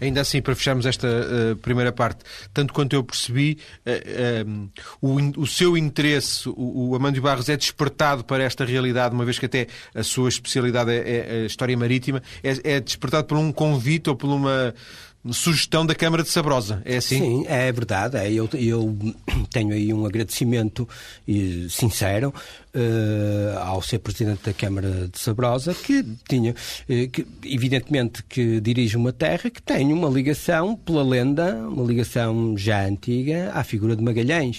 Ainda 0.00 0.20
assim, 0.20 0.40
para 0.40 0.54
fecharmos 0.54 0.86
esta 0.86 1.06
uh, 1.06 1.56
primeira 1.56 1.92
parte, 1.92 2.20
tanto 2.52 2.72
quanto 2.72 2.94
eu 2.94 3.04
percebi, 3.04 3.58
uh, 3.86 4.70
o, 5.00 5.40
o, 5.42 5.46
seu 5.46 5.76
interesse, 5.76 6.48
o, 6.48 6.90
o 6.90 6.94
Amândio 6.94 7.22
Barros 7.22 7.48
é 7.48 7.56
despertado 7.56 8.24
para 8.24 8.42
esta 8.42 8.64
realidade, 8.64 9.14
uma 9.14 9.24
vez 9.24 9.38
que 9.38 9.46
até 9.46 9.66
a 9.94 10.02
sua 10.02 10.28
especialidade 10.28 10.90
é, 10.90 10.96
é 10.96 11.42
a 11.42 11.46
história 11.46 11.76
marítima, 11.76 12.22
é, 12.42 12.76
é 12.76 12.80
despertado 12.80 13.26
por 13.26 13.36
um 13.36 13.52
convite 13.52 14.10
ou 14.10 14.16
por 14.16 14.28
uma 14.28 14.74
sugestão 15.32 15.86
da 15.86 15.94
Câmara 15.94 16.22
de 16.22 16.28
Sabrosa, 16.28 16.82
é 16.84 16.96
assim? 16.96 17.18
Sim, 17.18 17.44
é 17.48 17.72
verdade. 17.72 18.16
É, 18.16 18.30
eu, 18.30 18.48
eu 18.52 18.96
tenho 19.50 19.72
aí 19.72 19.92
um 19.92 20.04
agradecimento 20.04 20.86
sincero 21.70 22.32
uh, 22.74 23.58
ao 23.58 23.80
ser 23.80 24.00
Presidente 24.00 24.42
da 24.44 24.52
Câmara 24.52 25.08
de 25.08 25.18
Sabrosa, 25.18 25.72
que 25.72 26.04
tinha, 26.28 26.52
uh, 26.52 27.08
que, 27.08 27.26
evidentemente, 27.44 28.22
que 28.24 28.60
dirige 28.60 28.96
uma 28.96 29.12
terra 29.12 29.48
que 29.48 29.62
tem 29.62 29.92
uma 29.92 30.08
ligação, 30.08 30.76
pela 30.76 31.02
lenda, 31.02 31.54
uma 31.68 31.84
ligação 31.84 32.56
já 32.56 32.84
antiga, 32.84 33.50
à 33.54 33.64
figura 33.64 33.96
de 33.96 34.02
Magalhães. 34.02 34.58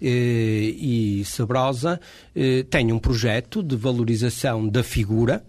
Uh, 0.00 0.06
e 0.80 1.22
Sabrosa 1.26 2.00
tem 2.70 2.92
um 2.92 3.00
projeto 3.00 3.64
de 3.64 3.76
valorização 3.76 4.66
da 4.68 4.84
figura 4.84 5.44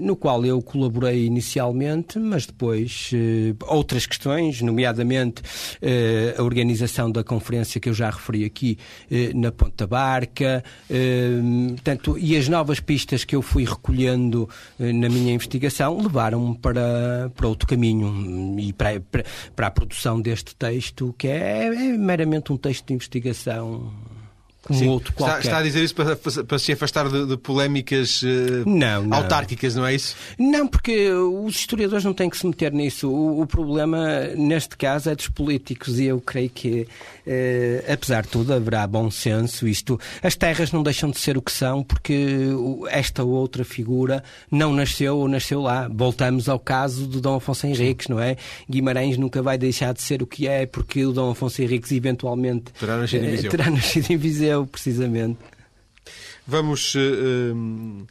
no 0.00 0.16
qual 0.16 0.44
eu 0.44 0.60
colaborei 0.60 1.24
inicialmente, 1.24 2.18
mas 2.18 2.46
depois 2.46 3.10
eh, 3.14 3.54
outras 3.66 4.06
questões, 4.06 4.60
nomeadamente 4.60 5.42
eh, 5.80 6.34
a 6.36 6.42
organização 6.42 7.10
da 7.10 7.22
conferência 7.22 7.80
que 7.80 7.88
eu 7.88 7.94
já 7.94 8.10
referi 8.10 8.44
aqui 8.44 8.78
na 9.34 9.52
Ponta 9.52 9.86
Barca, 9.86 10.62
tanto, 11.82 12.18
e 12.18 12.36
as 12.36 12.48
novas 12.48 12.80
pistas 12.80 13.24
que 13.24 13.34
eu 13.34 13.42
fui 13.42 13.64
recolhendo 13.64 14.48
na 14.78 15.08
minha 15.08 15.32
investigação 15.32 16.00
levaram-me 16.00 16.56
para, 16.58 17.30
para 17.34 17.48
outro 17.48 17.66
caminho 17.66 18.58
e 18.58 18.72
para, 18.72 19.00
para, 19.00 19.24
para 19.54 19.66
a 19.66 19.70
produção 19.70 20.20
deste 20.20 20.54
texto, 20.54 21.14
que 21.18 21.28
é, 21.28 21.66
é 21.66 21.96
meramente 21.96 22.52
um 22.52 22.56
texto 22.56 22.86
de 22.86 22.94
investigação 22.94 23.92
como 24.70 24.78
Sim. 24.78 24.88
outro 24.88 25.12
qualquer. 25.12 25.38
Está, 25.38 25.48
está, 25.48 25.58
a 25.58 25.62
dizer 25.62 25.82
isso 25.82 25.94
para, 25.94 26.16
para, 26.16 26.58
se 26.58 26.72
afastar 26.72 27.08
de, 27.08 27.26
de 27.26 27.36
polémicas 27.36 28.22
uh, 28.22 28.26
não, 28.64 29.02
não. 29.02 29.18
autárquicas, 29.18 29.74
não 29.74 29.84
é 29.84 29.94
isso? 29.94 30.14
Não, 30.38 30.66
porque 30.66 31.10
os 31.10 31.56
historiadores 31.56 32.04
não 32.04 32.14
têm 32.14 32.30
que 32.30 32.38
se 32.38 32.46
meter 32.46 32.72
nisso. 32.72 33.10
O, 33.10 33.42
o 33.42 33.46
problema, 33.46 34.28
neste 34.36 34.76
caso, 34.76 35.10
é 35.10 35.14
dos 35.14 35.28
políticos 35.28 35.98
e 35.98 36.04
eu 36.04 36.20
creio 36.20 36.50
que, 36.50 36.82
uh, 36.82 37.92
apesar 37.92 38.22
de 38.22 38.28
tudo, 38.28 38.54
haverá 38.54 38.86
bom 38.86 39.10
senso. 39.10 39.66
Isto, 39.66 39.98
as 40.22 40.36
terras 40.36 40.70
não 40.70 40.84
deixam 40.84 41.10
de 41.10 41.18
ser 41.18 41.36
o 41.36 41.42
que 41.42 41.52
são 41.52 41.82
porque 41.82 42.46
esta 42.90 43.24
outra 43.24 43.64
figura 43.64 44.22
não 44.50 44.72
nasceu 44.72 45.18
ou 45.18 45.26
nasceu 45.26 45.60
lá. 45.60 45.88
Voltamos 45.92 46.48
ao 46.48 46.60
caso 46.60 47.08
do 47.08 47.20
Dom 47.20 47.36
Afonso 47.36 47.66
Henriques, 47.66 48.06
não 48.06 48.20
é? 48.20 48.36
Guimarães 48.68 49.18
nunca 49.18 49.42
vai 49.42 49.58
deixar 49.58 49.92
de 49.92 50.00
ser 50.00 50.22
o 50.22 50.26
que 50.26 50.46
é 50.46 50.64
porque 50.64 51.04
o 51.04 51.12
Dom 51.12 51.30
Afonso 51.30 51.60
Henriques 51.60 51.90
eventualmente 51.90 52.72
terá 52.78 52.96
nascido 52.96 53.24
em 53.24 53.30
Viseu. 53.30 53.48
Uh, 53.48 53.50
terá 53.50 53.70
nascido 53.70 54.10
em 54.10 54.16
Viseu 54.16 54.59
precisamente. 54.66 55.38
Vamos 56.46 56.94
uh, 56.94 58.06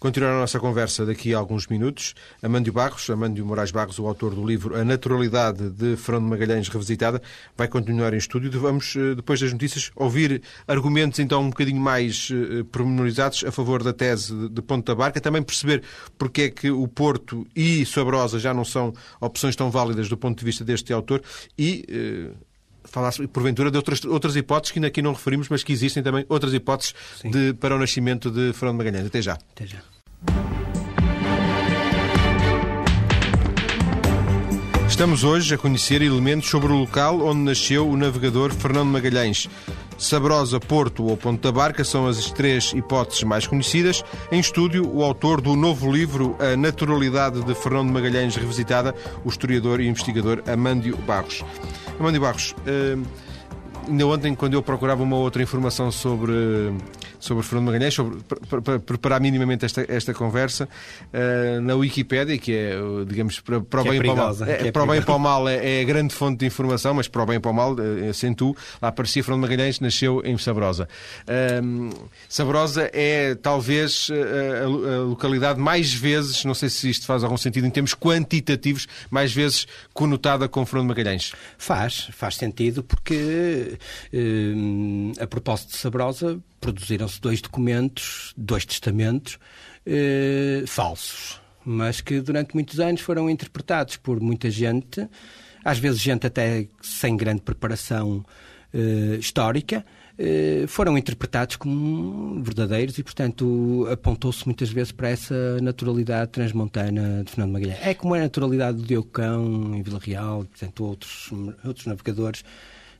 continuar 0.00 0.32
a 0.32 0.40
nossa 0.40 0.58
conversa 0.58 1.06
daqui 1.06 1.34
a 1.34 1.38
alguns 1.38 1.66
minutos. 1.66 2.14
Amândio 2.42 2.72
Barros, 2.72 3.08
Amândio 3.08 3.46
Moraes 3.46 3.70
Barros, 3.70 3.98
o 3.98 4.06
autor 4.06 4.34
do 4.34 4.44
livro 4.44 4.76
A 4.76 4.84
Naturalidade 4.84 5.70
de 5.70 5.96
Fernando 5.96 6.28
Magalhães 6.28 6.68
Revisitada, 6.68 7.22
vai 7.56 7.68
continuar 7.68 8.12
em 8.12 8.16
estúdio. 8.16 8.50
Vamos, 8.60 8.94
uh, 8.96 9.14
depois 9.14 9.40
das 9.40 9.52
notícias, 9.52 9.90
ouvir 9.94 10.42
argumentos 10.66 11.18
então 11.18 11.42
um 11.42 11.50
bocadinho 11.50 11.80
mais 11.80 12.28
uh, 12.30 12.64
pormenorizados 12.66 13.44
a 13.44 13.52
favor 13.52 13.82
da 13.82 13.92
tese 13.92 14.48
de, 14.48 14.62
Ponta 14.62 14.94
Barca, 14.94 15.20
também 15.20 15.42
perceber 15.42 15.82
porque 16.18 16.42
é 16.42 16.50
que 16.50 16.70
o 16.70 16.88
Porto 16.88 17.46
e 17.54 17.86
Sabrosa 17.86 18.38
já 18.38 18.52
não 18.52 18.64
são 18.64 18.92
opções 19.20 19.54
tão 19.54 19.70
válidas 19.70 20.08
do 20.08 20.16
ponto 20.16 20.38
de 20.38 20.44
vista 20.44 20.64
deste 20.64 20.92
autor 20.92 21.22
e 21.56 22.34
falasse, 22.86 23.26
porventura, 23.26 23.70
de 23.70 23.76
outras, 23.76 24.04
outras 24.04 24.36
hipóteses 24.36 24.72
que 24.72 24.78
ainda 24.78 24.88
aqui 24.88 25.02
não 25.02 25.12
referimos, 25.12 25.48
mas 25.48 25.62
que 25.62 25.72
existem 25.72 26.02
também 26.02 26.24
outras 26.28 26.54
hipóteses 26.54 26.94
de, 27.24 27.54
para 27.54 27.76
o 27.76 27.78
nascimento 27.78 28.30
de 28.30 28.52
Fernando 28.52 28.78
Magalhães. 28.78 29.06
Até 29.06 29.22
já. 29.22 29.34
Até 29.34 29.66
já. 29.66 29.78
Estamos 34.88 35.24
hoje 35.24 35.54
a 35.54 35.58
conhecer 35.58 36.00
elementos 36.00 36.48
sobre 36.48 36.72
o 36.72 36.76
local 36.76 37.20
onde 37.20 37.40
nasceu 37.40 37.86
o 37.86 37.96
navegador 37.96 38.50
Fernando 38.54 38.88
Magalhães. 38.88 39.46
Sabrosa, 39.98 40.60
Porto 40.60 41.04
ou 41.04 41.16
Ponte 41.16 41.40
da 41.40 41.52
Barca 41.52 41.84
são 41.84 42.06
as 42.06 42.30
três 42.30 42.72
hipóteses 42.72 43.22
mais 43.22 43.46
conhecidas. 43.46 44.02
Em 44.30 44.38
estúdio, 44.38 44.88
o 44.90 45.02
autor 45.02 45.40
do 45.40 45.56
novo 45.56 45.92
livro 45.92 46.36
A 46.38 46.56
Naturalidade 46.56 47.42
de 47.44 47.54
Fernando 47.54 47.90
Magalhães 47.90 48.36
Revisitada, 48.36 48.94
o 49.24 49.28
historiador 49.28 49.80
e 49.80 49.88
investigador 49.88 50.42
Amândio 50.46 50.96
Barros. 50.98 51.44
Amândio 51.98 52.20
Barros, 52.20 52.52
uh, 52.52 53.06
ainda 53.88 54.06
ontem, 54.06 54.34
quando 54.34 54.54
eu 54.54 54.62
procurava 54.62 55.02
uma 55.02 55.16
outra 55.16 55.42
informação 55.42 55.90
sobre 55.90 56.32
sobre 57.26 57.44
Fernando 57.44 57.66
Magalhães, 57.66 57.94
sobre, 57.94 58.22
para, 58.22 58.62
para, 58.62 58.78
preparar 58.78 59.20
minimamente 59.20 59.64
esta, 59.64 59.84
esta 59.88 60.14
conversa, 60.14 60.68
uh, 61.12 61.60
na 61.60 61.74
Wikipédia, 61.74 62.38
que 62.38 62.52
é, 62.52 62.76
digamos, 63.06 63.40
para, 63.40 63.60
para 63.60 63.80
o 63.80 63.84
que 63.84 63.90
bem 63.90 63.98
é 63.98 64.02
e 64.02 64.04
para 64.04 64.12
o 64.12 64.16
mal. 64.16 64.36
É, 64.46 64.68
é 64.68 64.72
para 64.72 64.82
o 64.82 64.86
bem 64.86 64.98
e 64.98 65.02
para 65.02 65.14
o 65.14 65.18
mal 65.18 65.48
é, 65.48 65.78
é, 65.78 65.82
a 65.82 65.84
grande 65.84 66.14
fonte 66.14 66.38
de 66.38 66.46
informação, 66.46 66.94
mas 66.94 67.08
para 67.08 67.22
o 67.22 67.26
bem 67.26 67.36
e 67.36 67.40
para 67.40 67.50
o 67.50 67.54
mal, 67.54 67.76
acentuo, 68.08 68.56
lá 68.80 68.88
aparecia 68.88 69.22
Fernando 69.22 69.42
Magalhães, 69.42 69.80
nasceu 69.80 70.22
em 70.24 70.38
Sabrosa. 70.38 70.88
Uh, 71.22 71.90
Sabrosa 72.28 72.90
é 72.92 73.34
talvez 73.34 74.08
a, 74.10 74.64
a, 74.64 74.98
localidade 75.02 75.58
mais 75.58 75.92
vezes, 75.92 76.44
não 76.44 76.54
sei 76.54 76.68
se 76.68 76.88
isto 76.88 77.06
faz 77.06 77.24
algum 77.24 77.36
sentido 77.36 77.66
em 77.66 77.70
termos 77.70 77.94
quantitativos, 77.94 78.86
mais 79.10 79.32
vezes 79.32 79.66
conotada 79.92 80.48
com 80.48 80.64
Fernando 80.64 80.88
Magalhães. 80.88 81.32
Faz, 81.58 82.08
faz 82.12 82.36
sentido, 82.36 82.82
porque 82.82 83.76
a 85.20 85.26
propósito 85.26 85.72
de 85.72 85.78
Sabrosa, 85.78 86.38
produziram-se 86.66 87.20
dois 87.20 87.40
documentos, 87.40 88.34
dois 88.36 88.64
testamentos 88.64 89.38
eh, 89.86 90.64
falsos, 90.66 91.40
mas 91.64 92.00
que 92.00 92.20
durante 92.20 92.54
muitos 92.54 92.80
anos 92.80 93.02
foram 93.02 93.30
interpretados 93.30 93.96
por 93.96 94.18
muita 94.20 94.50
gente, 94.50 95.08
às 95.64 95.78
vezes 95.78 96.00
gente 96.00 96.26
até 96.26 96.66
sem 96.82 97.16
grande 97.16 97.42
preparação 97.42 98.24
eh, 98.74 99.16
histórica, 99.16 99.86
eh, 100.18 100.64
foram 100.66 100.98
interpretados 100.98 101.54
como 101.54 102.42
verdadeiros 102.42 102.98
e, 102.98 103.02
portanto, 103.04 103.86
apontou-se 103.88 104.44
muitas 104.44 104.68
vezes 104.68 104.90
para 104.90 105.08
essa 105.08 105.60
naturalidade 105.60 106.32
transmontana 106.32 107.22
de 107.22 107.30
Fernando 107.30 107.52
Magalhães. 107.52 107.78
É 107.80 107.94
como 107.94 108.14
a 108.14 108.18
naturalidade 108.18 108.78
do 108.78 108.84
Diogo 108.84 109.08
Cão 109.10 109.72
em 109.72 109.82
Vila 109.84 110.00
Real, 110.02 110.44
portanto, 110.46 110.84
outros, 110.84 111.30
outros 111.64 111.86
navegadores 111.86 112.42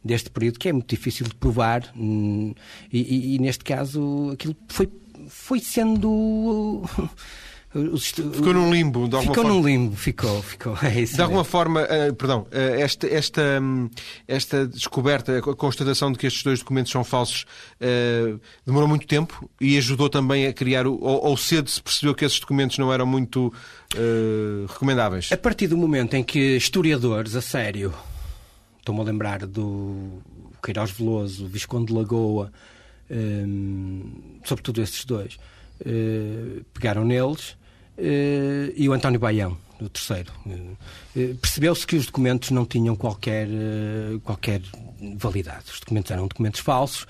deste 0.06 0.30
período, 0.30 0.58
que 0.58 0.68
é 0.68 0.72
muito 0.72 0.88
difícil 0.88 1.26
de 1.26 1.34
provar, 1.34 1.92
hum, 1.96 2.54
e, 2.92 3.00
e, 3.00 3.34
e 3.34 3.38
neste 3.38 3.64
caso 3.64 4.30
aquilo 4.32 4.56
foi, 4.68 4.88
foi 5.28 5.60
sendo. 5.60 6.82
Ficou 8.32 8.54
num 8.54 8.72
limbo, 8.72 9.06
de 9.06 9.16
alguma 9.16 9.34
ficou 9.34 9.44
forma. 9.44 9.50
num 9.50 9.66
limbo, 9.66 9.96
ficou, 9.96 10.42
ficou. 10.42 10.78
É 10.82 11.02
de 11.02 11.20
alguma 11.20 11.40
mesmo. 11.40 11.44
forma, 11.44 11.82
uh, 11.82 12.14
perdão, 12.14 12.46
uh, 12.50 12.80
esta, 12.80 13.06
esta, 13.06 13.42
um, 13.60 13.90
esta 14.26 14.66
descoberta, 14.66 15.38
a 15.38 15.42
constatação 15.42 16.10
de 16.10 16.18
que 16.18 16.26
estes 16.26 16.42
dois 16.42 16.60
documentos 16.60 16.90
são 16.90 17.04
falsos, 17.04 17.44
uh, 17.80 18.40
demorou 18.64 18.88
muito 18.88 19.06
tempo 19.06 19.50
e 19.60 19.76
ajudou 19.76 20.08
também 20.08 20.46
a 20.46 20.54
criar, 20.54 20.86
ou, 20.86 20.98
ou 21.00 21.36
cedo 21.36 21.68
se 21.68 21.82
percebeu 21.82 22.14
que 22.14 22.24
esses 22.24 22.40
documentos 22.40 22.78
não 22.78 22.92
eram 22.92 23.04
muito 23.04 23.52
recomendáveis? 24.68 25.30
A 25.32 25.36
partir 25.36 25.66
do 25.68 25.76
momento 25.76 26.14
em 26.14 26.22
que 26.22 26.56
historiadores, 26.56 27.34
a 27.34 27.40
sério, 27.40 27.94
Estou-me 28.86 29.00
a 29.00 29.04
lembrar 29.04 29.44
do 29.44 30.22
Queiroz 30.62 30.92
Veloso, 30.92 31.48
Visconde 31.48 31.86
de 31.86 31.92
Lagoa, 31.92 32.52
um, 33.10 34.38
sobretudo 34.44 34.80
esses 34.80 35.04
dois, 35.04 35.40
uh, 35.80 36.64
pegaram 36.72 37.04
neles 37.04 37.56
e 37.98 38.88
o 38.88 38.92
António 38.92 39.18
Baião, 39.18 39.56
o 39.80 39.88
terceiro. 39.88 40.32
Uh, 40.44 40.76
Percebeu-se 41.40 41.86
que 41.86 41.96
os 41.96 42.06
documentos 42.06 42.50
não 42.50 42.66
tinham 42.66 42.94
qualquer, 42.94 43.48
qualquer 44.22 44.60
validade. 45.16 45.64
Os 45.72 45.80
documentos 45.80 46.10
eram 46.10 46.26
documentos 46.26 46.60
falsos, 46.60 47.06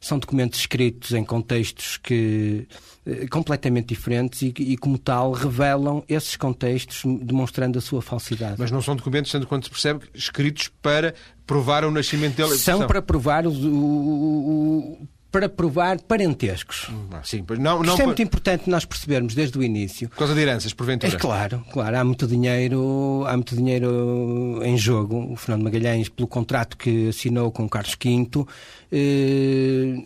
são 0.00 0.18
documentos 0.18 0.60
escritos 0.60 1.12
em 1.12 1.24
contextos 1.24 1.96
que 1.96 2.68
eh, 3.08 3.26
completamente 3.26 3.86
diferentes 3.86 4.42
e, 4.42 4.52
e, 4.58 4.76
como 4.76 4.98
tal, 4.98 5.32
revelam 5.32 6.04
esses 6.06 6.36
contextos, 6.36 7.02
demonstrando 7.22 7.78
a 7.78 7.80
sua 7.80 8.02
falsidade. 8.02 8.56
Mas 8.58 8.70
não 8.70 8.82
são 8.82 8.94
documentos, 8.94 9.32
tanto 9.32 9.46
quanto 9.46 9.64
se 9.64 9.70
percebe, 9.70 10.04
escritos 10.14 10.68
para 10.82 11.14
provar 11.46 11.84
o 11.84 11.90
nascimento 11.90 12.36
dele? 12.36 12.58
São 12.58 12.86
para 12.86 13.00
provar 13.00 13.46
o, 13.46 13.50
o, 13.50 14.92
o 15.00 15.08
para 15.30 15.48
provar 15.48 16.00
parentescos. 16.00 16.88
Hum, 16.90 17.08
ah, 17.12 17.20
sim, 17.22 17.44
não, 17.58 17.82
não 17.82 17.92
Isto 17.92 18.02
é 18.02 18.06
muito 18.06 18.22
importante 18.22 18.70
nós 18.70 18.84
percebermos 18.84 19.34
desde 19.34 19.58
o 19.58 19.62
início. 19.62 20.08
Por 20.08 20.16
causa 20.16 20.34
de 20.34 20.40
heranças, 20.40 20.72
porventura. 20.72 21.14
É 21.14 21.18
claro, 21.18 21.64
claro. 21.70 21.96
Há 21.98 22.04
muito 22.04 22.26
dinheiro, 22.26 23.24
há 23.26 23.32
muito 23.34 23.54
dinheiro 23.54 24.60
em 24.64 24.76
jogo. 24.78 25.32
O 25.32 25.36
Fernando 25.36 25.64
Magalhães, 25.64 26.08
pelo 26.08 26.26
contrato 26.26 26.76
que 26.76 27.08
assinou 27.08 27.52
com 27.52 27.68
Carlos 27.68 27.96
V, 28.02 28.46
eh, 28.90 30.02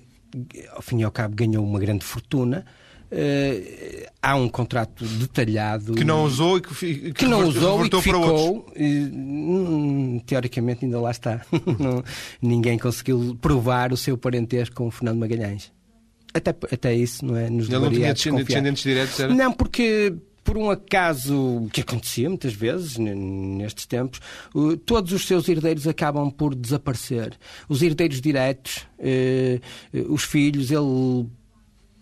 ao 0.75 0.83
fim 0.83 1.01
e 1.01 1.05
ao 1.05 1.13
cabo 1.13 1.37
ganhou 1.37 1.65
uma 1.65 1.79
grande 1.79 2.05
fortuna. 2.05 2.65
Uh, 3.13 4.07
há 4.23 4.35
um 4.37 4.49
contrato 4.49 5.05
detalhado 5.05 5.93
que 5.93 6.03
não 6.03 6.25
usou 6.25 6.57
e 6.57 6.61
que, 6.63 6.75
que, 6.75 7.13
que 7.13 7.27
não 7.27 7.47
usou 7.47 7.85
e 7.85 7.91
que 7.91 8.01
ficou 8.01 8.67
e, 8.75 10.23
teoricamente 10.25 10.87
ainda 10.87 10.99
lá 10.99 11.11
está 11.11 11.43
não, 11.79 12.03
ninguém 12.41 12.79
conseguiu 12.79 13.37
provar 13.39 13.93
o 13.93 13.99
seu 13.99 14.17
parentesco 14.17 14.77
com 14.77 14.87
o 14.87 14.91
Fernando 14.91 15.19
Magalhães 15.19 15.71
até, 16.33 16.57
até 16.73 16.95
isso 16.95 17.23
não 17.27 17.37
é 17.37 17.51
nos 17.51 17.69
Ele 17.69 17.81
não 17.81 17.91
tinha 17.91 18.15
descendentes 18.15 18.83
diretos 18.83 19.21
era? 19.21 19.35
não 19.35 19.53
porque 19.53 20.15
por 20.43 20.57
um 20.57 20.71
acaso 20.71 21.69
que 21.71 21.83
acontecia 21.83 22.29
muitas 22.29 22.53
vezes 22.53 22.97
nestes 22.97 23.87
tempos, 23.87 24.21
todos 24.85 25.13
os 25.13 25.25
seus 25.27 25.49
herdeiros 25.49 25.87
acabam 25.87 26.31
por 26.31 26.53
desaparecer. 26.55 27.39
Os 27.69 27.81
herdeiros 27.81 28.21
diretos, 28.21 28.85
eh, 28.99 29.61
os 30.09 30.25
filhos, 30.25 30.73
ele 30.73 31.29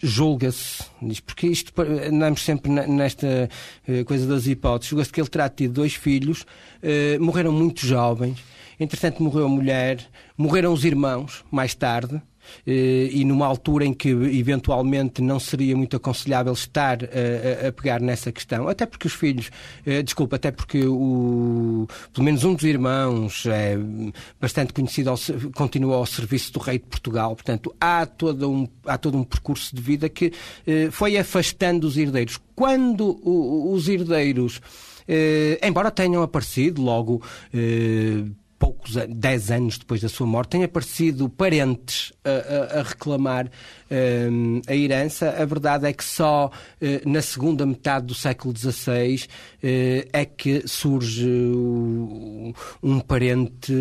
julga-se, 0.03 0.83
porque 1.27 1.47
isto 1.47 1.73
andamos 1.81 2.43
sempre 2.43 2.71
nesta 2.71 3.49
eh, 3.87 4.05
coisa 4.05 4.27
das 4.27 4.47
hipóteses, 4.47 4.91
julga-se 4.91 5.13
que 5.13 5.21
ele 5.21 5.29
terá 5.29 5.49
tido 5.49 5.75
dois 5.75 5.95
filhos, 5.95 6.47
eh, 6.83 7.19
morreram 7.19 7.53
muito 7.53 7.87
jovens, 7.87 8.39
entretanto 8.79 9.23
morreu 9.23 9.47
a 9.47 9.49
mulher, 9.49 10.09
morreram 10.37 10.73
os 10.73 10.85
irmãos 10.85 11.45
mais 11.51 11.75
tarde, 11.75 12.21
e 12.67 13.25
numa 13.25 13.47
altura 13.47 13.85
em 13.85 13.93
que 13.93 14.09
eventualmente 14.09 15.23
não 15.23 15.39
seria 15.41 15.77
muito 15.77 15.97
aconselhável 15.97 16.53
estar 16.53 16.99
a, 17.05 17.69
a 17.69 17.73
pegar 17.73 18.01
nessa 18.01 18.31
questão, 18.33 18.69
até 18.69 18.87
porque 18.87 19.07
os 19.07 19.15
filhos, 19.15 19.51
desculpa, 20.05 20.37
até 20.37 20.51
porque 20.51 20.85
o, 20.85 21.87
pelo 22.13 22.25
menos 22.25 22.45
um 22.45 22.55
dos 22.55 22.65
irmãos 22.65 23.47
é 23.47 23.77
bastante 24.41 24.73
conhecido, 24.73 25.11
ao, 25.11 25.19
continua 25.55 25.97
ao 25.97 26.07
serviço 26.07 26.53
do 26.53 26.59
rei 26.59 26.79
de 26.79 26.87
Portugal, 26.87 27.35
portanto 27.35 27.75
há 27.81 28.07
todo 28.07 28.51
um, 28.51 28.69
há 28.87 28.99
todo 28.99 29.17
um 29.17 29.25
percurso 29.25 29.75
de 29.75 29.83
vida 29.83 30.09
que 30.09 30.33
foi 30.91 31.17
afastando 31.17 31.87
os 31.87 31.97
herdeiros. 31.97 32.39
Quando 32.55 33.19
os 33.25 33.89
herdeiros 33.89 34.61
eh, 35.13 35.59
embora 35.67 35.91
tenham 35.91 36.23
aparecido 36.23 36.81
logo 36.81 37.21
eh, 37.53 38.23
poucos, 38.61 38.95
dez 39.09 39.51
anos 39.51 39.79
depois 39.79 40.03
da 40.03 40.09
sua 40.09 40.27
morte, 40.27 40.51
têm 40.51 40.63
aparecido 40.63 41.31
parentes 41.31 42.13
a, 42.23 42.77
a, 42.77 42.81
a 42.81 42.83
reclamar 42.83 43.51
um, 43.91 44.61
a 44.67 44.75
herança. 44.75 45.31
A 45.31 45.45
verdade 45.45 45.87
é 45.87 45.93
que 45.93 46.05
só 46.05 46.47
uh, 46.47 47.09
na 47.09 47.21
segunda 47.21 47.67
metade 47.67 48.07
do 48.07 48.15
século 48.15 48.55
XVI 48.57 49.25
uh, 49.25 50.09
é 50.13 50.25
que 50.25 50.67
surge 50.67 51.29
uh, 51.29 52.55
um 52.83 53.01
parente 53.01 53.75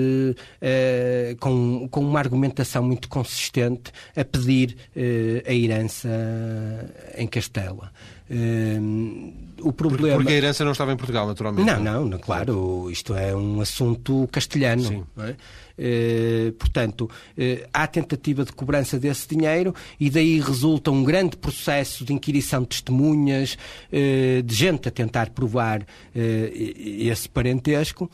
com, 1.39 1.87
com 1.89 2.01
uma 2.01 2.19
argumentação 2.19 2.83
muito 2.83 3.07
consistente 3.07 3.91
a 4.15 4.23
pedir 4.23 4.75
a 5.45 5.53
herança 5.53 6.09
em 7.17 7.27
Castela. 7.27 7.91
o 9.61 9.73
problema... 9.73 10.17
Porque 10.17 10.33
a 10.33 10.35
herança 10.35 10.63
não 10.63 10.71
estava 10.71 10.91
em 10.91 10.97
Portugal, 10.97 11.27
naturalmente. 11.27 11.65
Não, 11.65 11.79
não, 11.81 12.05
não 12.05 12.17
claro. 12.17 12.89
Isto 12.89 13.15
é 13.15 13.35
um 13.35 13.61
assunto 13.61 14.27
castelhano. 14.31 14.83
Sim. 14.83 15.03
É? 15.17 15.35
Eh, 15.79 16.51
portanto, 16.59 17.09
eh, 17.37 17.65
há 17.73 17.87
tentativa 17.87 18.43
de 18.43 18.51
cobrança 18.51 18.99
desse 18.99 19.29
dinheiro 19.29 19.73
e 19.97 20.09
daí 20.09 20.39
resulta 20.41 20.91
um 20.91 21.03
grande 21.03 21.37
processo 21.37 22.03
de 22.03 22.11
inquirição 22.11 22.63
de 22.63 22.67
testemunhas, 22.67 23.57
eh, 23.89 24.41
de 24.43 24.53
gente 24.53 24.89
a 24.89 24.91
tentar 24.91 25.29
provar 25.29 25.85
esse 26.13 27.29
parentesco, 27.29 28.09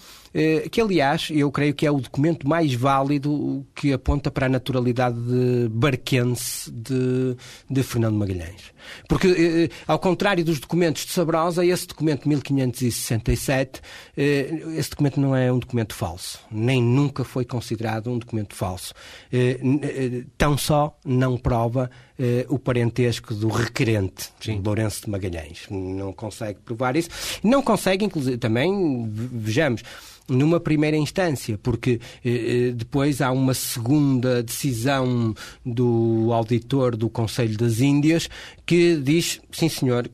que 0.71 0.81
aliás 0.81 1.29
eu 1.31 1.49
creio 1.51 1.73
que 1.73 1.85
é 1.85 1.91
o 1.91 1.99
documento 1.99 2.47
mais 2.47 2.73
válido 2.73 3.65
que 3.73 3.93
aponta 3.93 4.29
para 4.29 4.47
a 4.47 4.49
naturalidade 4.49 5.17
de 5.17 5.69
barquense 5.69 6.69
de, 6.71 7.37
de 7.69 7.83
Fernando 7.83 8.15
Magalhães. 8.17 8.73
Porque, 9.07 9.69
ao 9.87 9.97
contrário 9.97 10.43
dos 10.43 10.59
documentos 10.59 11.05
de 11.05 11.11
Sabrosa, 11.11 11.65
esse 11.65 11.87
documento 11.87 12.23
de 12.23 12.29
1567, 12.29 13.81
esse 14.15 14.89
documento 14.89 15.19
não 15.19 15.35
é 15.35 15.51
um 15.51 15.59
documento 15.59 15.93
falso, 15.93 16.39
nem 16.51 16.81
nunca 16.81 17.23
foi 17.23 17.45
considerado 17.45 18.11
um 18.11 18.17
documento 18.17 18.55
falso. 18.55 18.93
Eh, 19.31 19.59
eh, 19.81 20.23
tão 20.37 20.57
só 20.57 20.97
não 21.05 21.37
prova 21.37 21.89
eh, 22.17 22.45
o 22.49 22.57
parentesco 22.57 23.33
do 23.33 23.47
requerente, 23.47 24.29
Sim. 24.39 24.61
Lourenço 24.63 25.05
de 25.05 25.09
Magalhães. 25.09 25.65
Não 25.69 26.13
consegue 26.13 26.59
provar 26.59 26.95
isso. 26.95 27.09
Não 27.43 27.61
consegue, 27.61 28.05
inclusive, 28.05 28.37
também, 28.37 29.09
vejamos, 29.11 29.83
numa 30.27 30.59
primeira 30.59 30.97
instância, 30.97 31.57
porque 31.57 31.99
eh, 32.23 32.71
depois 32.75 33.21
há 33.21 33.31
uma 33.31 33.53
segunda 33.53 34.41
decisão 34.41 35.35
do 35.65 36.29
auditor 36.31 36.95
do 36.95 37.09
Conselho 37.09 37.57
das 37.57 37.79
Índias 37.79 38.29
que 38.65 38.95
diz, 38.97 39.39
sim 39.51 39.69
senhor, 39.69 40.09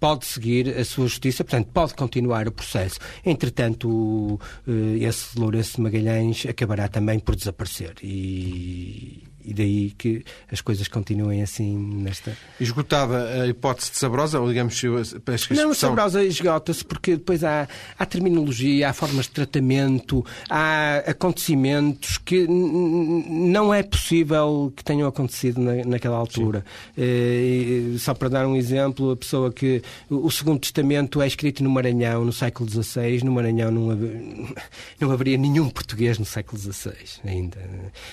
pode 0.00 0.26
seguir 0.26 0.68
a 0.76 0.84
sua 0.84 1.06
justiça, 1.06 1.44
portanto, 1.44 1.68
pode 1.72 1.94
continuar 1.94 2.46
o 2.48 2.52
processo. 2.52 2.98
Entretanto, 3.24 4.40
eh, 4.66 5.04
esse 5.06 5.38
Lourenço 5.38 5.76
de 5.76 5.82
Magalhães 5.82 6.44
acabará 6.46 6.88
também 6.88 7.18
por 7.18 7.36
desaparecer. 7.36 7.94
E 8.02 9.22
e 9.44 9.52
daí 9.52 9.90
que 9.90 10.24
as 10.50 10.60
coisas 10.60 10.88
continuem 10.88 11.42
assim 11.42 11.76
nesta. 11.76 12.36
Esgotada 12.60 13.42
a 13.42 13.46
hipótese 13.46 13.90
de 13.92 13.98
Sabrosa, 13.98 14.40
ou 14.40 14.48
digamos, 14.48 14.80
a 14.84 15.34
expressão... 15.34 15.68
Não, 15.68 15.74
Sabrosa 15.74 16.24
esgota-se 16.24 16.84
porque 16.84 17.16
depois 17.16 17.44
há, 17.44 17.68
há 17.98 18.06
terminologia, 18.06 18.88
há 18.88 18.92
formas 18.92 19.26
de 19.26 19.32
tratamento, 19.32 20.24
há 20.48 20.98
acontecimentos 21.06 22.18
que 22.18 22.46
não 22.48 23.72
é 23.72 23.82
possível 23.82 24.72
que 24.74 24.84
tenham 24.84 25.08
acontecido 25.08 25.60
na, 25.60 25.84
naquela 25.84 26.16
altura. 26.16 26.64
Eh, 26.96 27.96
só 27.98 28.14
para 28.14 28.28
dar 28.28 28.46
um 28.46 28.56
exemplo, 28.56 29.10
a 29.10 29.16
pessoa 29.16 29.52
que. 29.52 29.82
O 30.08 30.30
Segundo 30.30 30.60
Testamento 30.60 31.20
é 31.20 31.26
escrito 31.26 31.62
no 31.62 31.70
Maranhão, 31.70 32.24
no 32.24 32.32
século 32.32 32.68
XVI. 32.68 33.22
No 33.24 33.32
Maranhão 33.32 33.70
não, 33.70 33.88
não 35.00 35.10
haveria 35.10 35.36
nenhum 35.36 35.68
português 35.68 36.18
no 36.18 36.24
século 36.24 36.60
XVI 36.60 36.94
ainda. 37.24 37.58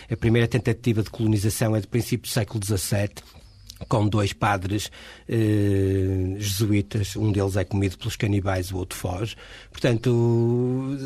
A 0.10 0.16
primeira 0.16 0.48
tentativa 0.48 1.04
de 1.04 1.10
colonização 1.22 1.76
é 1.76 1.82
do 1.82 1.88
princípio 1.88 2.28
do 2.28 2.34
século 2.34 2.64
XVII 2.64 3.41
com 3.88 4.08
dois 4.08 4.34
padres 4.34 4.92
eh, 5.28 6.36
jesuítas, 6.38 7.16
um 7.16 7.32
deles 7.32 7.56
é 7.56 7.64
comido 7.64 7.98
pelos 7.98 8.16
canibais, 8.16 8.72
o 8.72 8.78
outro 8.78 8.98
foge. 8.98 9.36
Portanto, 9.72 10.98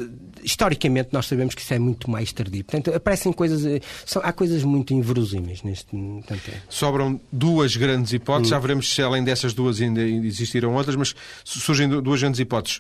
historicamente 0.43 1.09
nós 1.11 1.27
sabemos 1.27 1.55
que 1.55 1.61
isso 1.61 1.73
é 1.73 1.79
muito 1.79 2.09
mais 2.09 2.31
tardio. 2.31 2.63
Portanto, 2.63 2.95
aparecem 2.95 3.31
coisas, 3.31 3.65
eh, 3.65 3.81
são, 4.05 4.21
há 4.23 4.31
coisas 4.31 4.63
muito 4.63 4.93
inverosímeis 4.93 5.63
neste. 5.63 5.95
Portanto, 5.95 6.49
é. 6.49 6.61
Sobram 6.69 7.19
duas 7.31 7.75
grandes 7.75 8.13
hipóteses, 8.13 8.51
hum. 8.51 8.55
já 8.55 8.59
veremos 8.59 8.93
se 8.93 9.01
além 9.01 9.23
dessas 9.23 9.53
duas 9.53 9.81
ainda 9.81 10.01
existiram 10.01 10.73
outras, 10.75 10.95
mas 10.95 11.15
surgem 11.43 11.87
duas 11.89 12.21
grandes 12.21 12.39
hipóteses, 12.39 12.79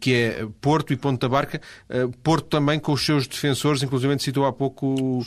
que 0.00 0.14
é 0.14 0.46
Porto 0.60 0.92
e 0.92 0.96
Ponta 0.96 1.28
Barca. 1.28 1.60
Eh, 1.88 2.08
Porto 2.22 2.48
também 2.48 2.78
com 2.78 2.92
os 2.92 3.04
seus 3.04 3.26
defensores, 3.26 3.82
inclusive 3.82 4.18
citou 4.18 4.46
há 4.46 4.52
pouco 4.52 5.24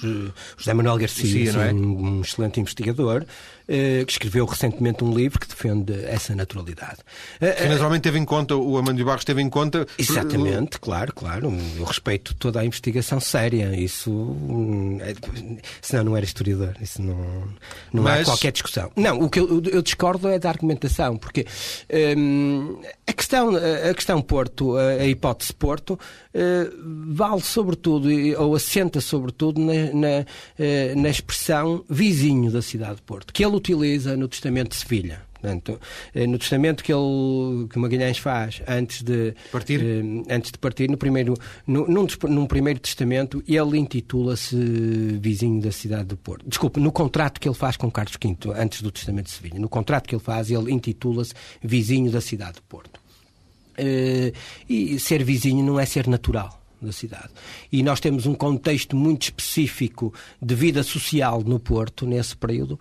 José 0.57 0.73
Manuel 0.73 0.97
Garcia, 0.97 1.51
Sim, 1.51 1.59
é? 1.59 1.73
um 1.73 2.21
excelente 2.21 2.59
investigador. 2.59 3.25
Eh, 3.69 4.05
que 4.05 4.13
escreveu 4.13 4.45
recentemente 4.45 5.03
um 5.03 5.13
livro 5.13 5.37
que 5.37 5.47
defende 5.47 5.93
essa 6.05 6.33
naturalidade. 6.33 6.99
Eh, 7.41 7.51
que 7.51 7.67
naturalmente 7.67 8.03
teve 8.03 8.17
em 8.17 8.23
conta, 8.23 8.55
o 8.55 8.77
Amândio 8.77 9.05
Barros 9.05 9.25
teve 9.25 9.41
em 9.41 9.49
conta. 9.49 9.85
Exatamente, 9.97 10.79
claro, 10.79 11.13
claro. 11.13 11.53
Eu 11.77 11.83
respeito 11.83 12.33
toda 12.35 12.61
a 12.61 12.65
investigação 12.65 13.19
séria. 13.19 13.75
Isso. 13.75 14.09
Hum, 14.09 14.99
é, 15.01 15.13
senão 15.81 16.05
não 16.05 16.17
era 16.17 16.25
historiador. 16.25 16.75
Isso 16.81 17.01
não, 17.01 17.17
não 17.91 18.03
Mas... 18.03 18.21
há 18.21 18.31
qualquer 18.31 18.53
discussão. 18.53 18.89
Não, 18.95 19.19
o 19.19 19.29
que 19.29 19.41
eu, 19.41 19.61
eu 19.65 19.81
discordo 19.81 20.29
é 20.29 20.39
da 20.39 20.47
argumentação, 20.47 21.17
porque 21.17 21.45
hum, 22.17 22.79
a, 23.05 23.11
questão, 23.11 23.49
a 23.53 23.93
questão 23.93 24.21
Porto, 24.21 24.77
a 24.77 25.05
hipótese 25.05 25.53
Porto, 25.53 25.99
eh, 26.33 26.69
vale 27.09 27.41
sobretudo, 27.41 28.07
ou 28.37 28.55
assenta 28.55 29.01
sobretudo 29.01 29.59
na, 29.59 29.73
na, 29.93 30.25
na 30.95 31.09
expressão 31.09 31.83
vizinho 31.89 32.49
da 32.51 32.61
cidade 32.61 32.97
de 32.97 33.01
Porto, 33.01 33.33
que 33.33 33.43
ele 33.43 33.56
utiliza 33.57 34.15
no 34.15 34.27
Testamento 34.27 34.69
de 34.69 34.75
Sevilha. 34.75 35.27
Portanto, 35.39 35.79
eh, 36.15 36.25
no 36.25 36.37
testamento 36.37 36.83
que, 36.83 36.91
ele, 36.91 37.67
que 37.69 37.77
Magalhães 37.77 38.17
faz 38.17 38.61
antes 38.67 39.03
de 39.03 39.35
partir, 39.51 39.81
eh, 39.81 40.33
antes 40.33 40.51
de 40.51 40.57
partir 40.57 40.89
no 40.89 40.97
primeiro, 40.97 41.35
no, 41.65 41.87
num, 41.87 42.07
num 42.27 42.47
primeiro 42.47 42.79
testamento, 42.79 43.43
ele 43.47 43.77
intitula-se 43.77 44.55
vizinho 45.21 45.61
da 45.61 45.71
cidade 45.71 46.05
do 46.05 46.17
Porto. 46.17 46.47
Desculpe, 46.47 46.79
no 46.79 46.91
contrato 46.91 47.39
que 47.39 47.47
ele 47.47 47.55
faz 47.55 47.77
com 47.77 47.89
Carlos 47.91 48.17
V, 48.21 48.51
antes 48.55 48.81
do 48.81 48.91
testamento 48.91 49.25
de 49.25 49.31
Sevilha, 49.31 49.59
no 49.59 49.69
contrato 49.69 50.07
que 50.07 50.15
ele 50.15 50.23
faz, 50.23 50.49
ele 50.49 50.71
intitula-se 50.71 51.33
vizinho 51.61 52.11
da 52.11 52.19
cidade 52.19 52.53
do 52.53 52.63
Porto. 52.63 52.99
Uh, 53.79 54.33
e 54.67 54.99
ser 54.99 55.23
vizinho 55.23 55.63
não 55.63 55.79
é 55.79 55.85
ser 55.85 56.07
natural 56.07 56.59
da 56.81 56.91
cidade. 56.91 57.29
E 57.71 57.83
nós 57.83 57.99
temos 57.99 58.25
um 58.25 58.33
contexto 58.33 58.95
muito 58.95 59.23
específico 59.23 60.11
de 60.41 60.55
vida 60.55 60.81
social 60.81 61.43
no 61.43 61.59
Porto, 61.59 62.05
nesse 62.05 62.35
período, 62.35 62.79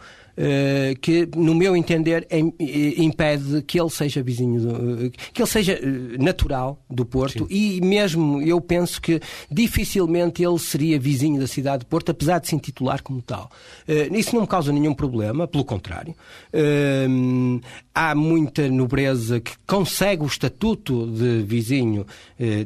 que, 1.01 1.29
no 1.35 1.55
meu 1.55 1.77
entender, 1.77 2.27
impede 2.31 3.63
que 3.63 3.81
ele 3.81 3.91
seja 3.91 4.23
vizinho, 4.23 4.61
do, 4.61 5.11
que 5.33 5.41
ele 5.41 5.49
seja 5.49 5.81
natural 6.19 6.79
do 6.91 7.05
Porto 7.05 7.47
Sim. 7.47 7.55
e 7.55 7.81
mesmo 7.81 8.41
eu 8.43 8.61
penso 8.61 9.01
que 9.01 9.21
dificilmente 9.51 10.43
ele 10.45 10.59
seria 10.59 10.99
vizinho 10.99 11.41
da 11.41 11.47
cidade 11.47 11.81
de 11.81 11.87
Porto, 11.87 12.11
apesar 12.11 12.39
de 12.39 12.49
se 12.49 12.55
intitular 12.55 13.03
como 13.03 13.23
tal. 13.23 13.51
Isso 14.13 14.35
não 14.35 14.43
me 14.43 14.49
causa 14.49 14.73
nenhum 14.73 14.95
problema, 14.95 15.47
pelo 15.47 15.65
contrário. 15.65 16.15
Há 17.95 18.15
muita 18.15 18.69
nobreza 18.69 19.41
que 19.41 19.53
consegue 19.67 20.23
o 20.23 20.27
estatuto 20.27 21.07
de 21.07 21.43
vizinho 21.43 22.07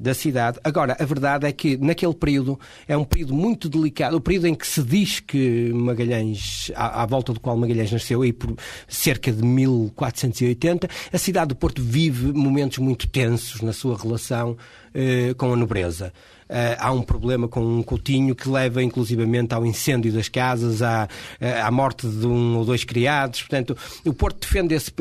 da 0.00 0.14
cidade. 0.14 0.58
Agora, 0.64 0.96
a 0.98 1.04
verdade 1.04 1.46
é 1.46 1.52
que 1.52 1.76
naquele 1.76 2.14
período 2.14 2.58
é 2.88 2.96
um 2.96 3.04
período 3.04 3.34
muito 3.34 3.68
delicado, 3.68 4.16
o 4.16 4.20
período 4.20 4.46
em 4.46 4.54
que 4.54 4.66
se 4.66 4.82
diz 4.82 5.20
que 5.20 5.72
Magalhães, 5.72 6.72
à, 6.74 7.02
à 7.02 7.06
volta 7.06 7.32
do 7.32 7.40
qual 7.40 7.59
Magalhães 7.60 7.92
nasceu, 7.92 8.22
aí 8.22 8.32
por 8.32 8.54
cerca 8.88 9.30
de 9.30 9.42
1480, 9.42 10.88
a 11.12 11.18
cidade 11.18 11.48
do 11.48 11.56
Porto 11.56 11.82
vive 11.82 12.32
momentos 12.32 12.78
muito 12.78 13.06
tensos 13.08 13.60
na 13.60 13.72
sua 13.72 13.96
relação 13.96 14.56
eh, 14.94 15.34
com 15.36 15.52
a 15.52 15.56
nobreza. 15.56 16.12
Uh, 16.50 16.74
há 16.80 16.90
um 16.90 17.00
problema 17.00 17.46
com 17.46 17.60
um 17.60 17.80
coutinho 17.80 18.34
que 18.34 18.48
leva 18.48 18.82
inclusivamente 18.82 19.54
ao 19.54 19.64
incêndio 19.64 20.12
das 20.12 20.28
casas, 20.28 20.82
à, 20.82 21.08
eh, 21.40 21.60
à 21.60 21.70
morte 21.70 22.08
de 22.08 22.26
um 22.26 22.58
ou 22.58 22.64
dois 22.64 22.82
criados. 22.82 23.42
Portanto, 23.42 23.76
o 24.04 24.12
Porto 24.12 24.40
defende 24.40 24.74
esse, 24.74 24.92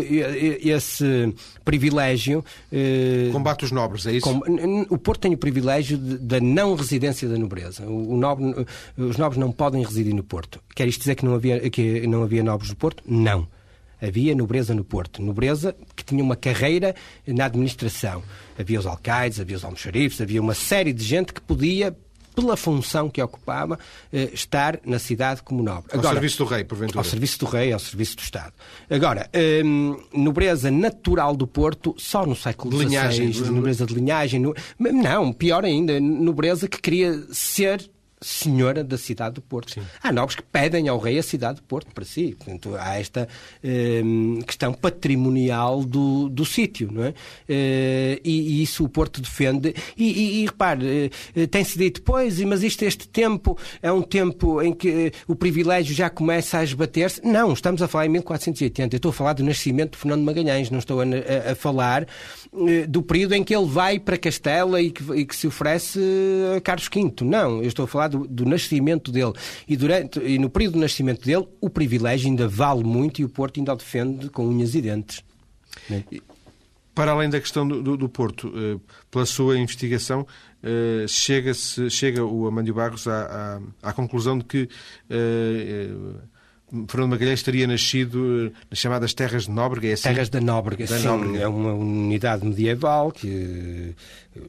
esse 0.62 1.33
privilégio. 1.65 2.45
Combate 3.31 3.65
os 3.65 3.71
nobres, 3.71 4.05
é 4.05 4.12
isso? 4.12 4.29
O 4.89 4.97
Porto 4.99 5.21
tem 5.21 5.33
o 5.33 5.38
privilégio 5.38 5.97
da 5.97 6.39
não 6.39 6.75
residência 6.75 7.27
da 7.27 7.38
nobreza. 7.38 7.83
O 7.83 8.15
nobre, 8.15 8.67
os 8.95 9.17
nobres 9.17 9.39
não 9.39 9.51
podem 9.51 9.83
residir 9.83 10.13
no 10.13 10.23
Porto. 10.23 10.62
Quer 10.75 10.88
isto 10.88 10.99
dizer 10.99 11.15
que 11.15 11.25
não 11.25 11.33
havia, 11.33 11.67
que 11.71 12.05
não 12.05 12.21
havia 12.21 12.43
nobres 12.43 12.69
no 12.69 12.75
Porto? 12.75 13.03
Não 13.07 13.47
havia 14.01 14.35
nobreza 14.35 14.73
no 14.73 14.83
Porto. 14.83 15.21
Nobreza 15.21 15.75
que 15.95 16.03
tinha 16.03 16.23
uma 16.23 16.35
carreira 16.35 16.95
na 17.27 17.45
administração. 17.45 18.23
Havia 18.57 18.79
os 18.79 18.85
alcaides, 18.85 19.39
havia 19.39 19.57
os 19.57 19.63
almoxarifes, 19.63 20.21
havia 20.21 20.41
uma 20.41 20.53
série 20.53 20.93
de 20.93 21.03
gente 21.03 21.33
que 21.33 21.41
podia 21.41 21.95
pela 22.35 22.55
função 22.55 23.09
que 23.09 23.21
ocupava, 23.21 23.77
eh, 24.13 24.29
estar 24.33 24.79
na 24.85 24.97
cidade 24.97 25.41
como 25.41 25.62
nobre. 25.62 25.91
Agora, 25.91 26.09
ao 26.09 26.13
serviço 26.13 26.38
do 26.38 26.45
rei, 26.45 26.63
porventura. 26.63 26.99
Ao 26.99 27.03
serviço 27.03 27.39
do 27.39 27.45
rei, 27.45 27.73
ao 27.73 27.79
serviço 27.79 28.15
do 28.15 28.21
Estado. 28.21 28.53
Agora, 28.89 29.29
hum, 29.65 29.99
nobreza 30.13 30.71
natural 30.71 31.35
do 31.35 31.45
Porto, 31.45 31.93
só 31.97 32.25
no 32.25 32.35
século 32.35 32.77
XVI. 32.77 32.85
Linhagem. 32.85 33.33
Nobreza 33.51 33.85
de 33.85 33.93
linhagem. 33.93 34.39
No... 34.39 34.55
Não, 34.79 35.33
pior 35.33 35.65
ainda, 35.65 35.99
nobreza 35.99 36.67
que 36.67 36.79
queria 36.79 37.25
ser 37.31 37.89
senhora 38.21 38.84
da 38.84 38.97
cidade 38.97 39.36
do 39.36 39.41
Porto. 39.41 39.71
Sim. 39.71 39.82
Há 40.01 40.12
nobres 40.12 40.36
que 40.36 40.43
pedem 40.43 40.88
ao 40.88 40.97
rei 40.97 41.17
a 41.17 41.23
cidade 41.23 41.58
do 41.58 41.63
Porto 41.63 41.93
para 41.93 42.03
si. 42.03 42.36
Portanto, 42.38 42.75
há 42.77 42.99
esta 42.99 43.27
eh, 43.63 44.01
questão 44.45 44.73
patrimonial 44.73 45.84
do, 45.84 46.27
do 46.29 46.43
sítio, 46.43 46.89
não 46.91 47.05
é? 47.05 47.13
Eh, 47.47 48.19
e, 48.23 48.60
e, 48.60 48.63
isso 48.63 48.84
o 48.84 48.89
Porto 48.89 49.21
defende. 49.21 49.73
E, 49.95 50.12
e, 50.12 50.41
e 50.41 50.45
repare, 50.45 51.12
eh, 51.36 51.47
tem-se 51.47 51.77
dito, 51.77 52.01
pois, 52.01 52.39
mas 52.41 52.62
isto, 52.62 52.84
este 52.84 53.08
tempo 53.08 53.58
é 53.82 53.91
um 53.91 54.01
tempo 54.01 54.62
em 54.62 54.73
que 54.73 55.12
o 55.27 55.36
privilégio 55.36 55.95
já 55.95 56.10
começa 56.10 56.58
a 56.58 56.63
esbater-se. 56.63 57.25
Não, 57.25 57.53
estamos 57.53 57.82
a 57.82 57.88
falar 57.88 58.05
em 58.05 58.10
1480. 58.10 58.95
Eu 58.95 58.97
estou 58.97 59.10
a 59.10 59.13
falar 59.13 59.34
do 59.34 59.43
nascimento 59.43 59.91
de 59.91 59.97
Fernando 59.97 60.23
Magalhães, 60.23 60.69
não 60.69 60.79
estou 60.79 60.99
a, 60.99 61.03
a, 61.03 61.51
a 61.51 61.55
falar 61.55 62.05
eh, 62.67 62.86
do 62.86 63.01
período 63.01 63.34
em 63.34 63.43
que 63.43 63.55
ele 63.55 63.67
vai 63.67 63.97
para 63.97 64.17
Castela 64.17 64.82
e 64.82 64.91
que, 64.91 65.03
e 65.13 65.25
que 65.25 65.36
se 65.36 65.47
oferece 65.47 65.99
a 66.58 66.62
Carlos 66.62 66.89
V. 66.93 67.13
Não, 67.23 67.62
eu 67.62 67.67
estou 67.67 67.86
a 67.86 67.88
falar 67.88 68.08
do, 68.09 68.27
do, 68.27 68.45
nascimento 68.45 69.11
dele. 69.11 69.33
E, 69.67 69.77
durante, 69.77 70.19
e 70.19 70.37
no 70.37 70.49
período 70.49 70.73
do 70.73 70.79
nascimento 70.79 71.25
dele, 71.25 71.47
o 71.61 71.69
privilégio 71.69 72.27
ainda 72.27 72.47
vale 72.47 72.83
muito 72.83 73.21
e 73.21 73.25
o 73.25 73.29
Porto 73.29 73.59
ainda 73.59 73.73
o 73.73 73.75
defende 73.77 74.29
com 74.29 74.47
unhas 74.47 74.75
e 74.75 74.81
dentes. 74.81 75.23
Né? 75.89 76.03
Para 76.93 77.11
além 77.11 77.29
da 77.29 77.39
questão 77.39 77.65
do, 77.67 77.81
do, 77.81 77.95
do 77.95 78.09
Porto, 78.09 78.51
eh, 78.53 78.77
pela 79.09 79.25
sua 79.25 79.57
investigação, 79.57 80.27
eh, 80.61 81.05
chega, 81.07 81.53
chega 81.53 82.25
o 82.25 82.45
Amândio 82.45 82.73
Barros 82.73 83.07
à, 83.07 83.61
à, 83.83 83.89
à 83.89 83.93
conclusão 83.93 84.37
de 84.37 84.43
que 84.43 84.69
eh, 85.09 85.89
Fernando 86.88 87.12
Magalhães 87.12 87.41
teria 87.41 87.65
nascido 87.67 88.47
eh, 88.47 88.60
nas 88.69 88.79
chamadas 88.79 89.13
Terras 89.13 89.45
de 89.45 89.51
Nóbrega, 89.51 89.88
é 89.88 89.93
assim? 89.93 90.03
Terras 90.03 90.29
da 90.29 90.39
Nóbrega, 90.39 90.86
da 90.86 90.97
sim. 90.97 91.05
Nóbrega. 91.05 91.39
É 91.39 91.47
uma 91.47 91.73
unidade 91.73 92.45
medieval, 92.45 93.12
que, 93.12 93.95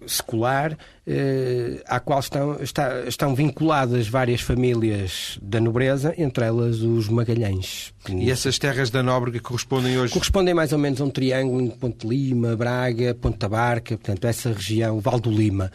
secular, 0.06 0.76
eh, 1.06 1.82
à 1.86 1.98
qual 1.98 2.20
estão, 2.20 2.62
está, 2.62 3.04
estão 3.06 3.34
vinculadas 3.34 4.08
várias 4.08 4.40
famílias 4.40 5.38
da 5.40 5.60
nobreza, 5.60 6.14
entre 6.18 6.44
elas 6.44 6.80
os 6.80 7.08
Magalhães. 7.08 7.92
E 8.08 8.30
essas 8.30 8.58
terras 8.58 8.90
da 8.90 9.02
Nóbrega 9.02 9.40
correspondem 9.40 9.98
hoje? 9.98 10.12
Correspondem 10.12 10.54
mais 10.54 10.72
ou 10.72 10.78
menos 10.78 11.00
a 11.00 11.04
um 11.04 11.10
triângulo 11.10 11.60
em 11.60 11.70
Ponte 11.70 12.06
Lima, 12.06 12.56
Braga, 12.56 13.14
Ponta 13.14 13.48
Barca, 13.48 13.96
portanto, 13.96 14.24
essa 14.26 14.52
região, 14.52 15.00
Val 15.00 15.18
do 15.18 15.30
Lima. 15.30 15.70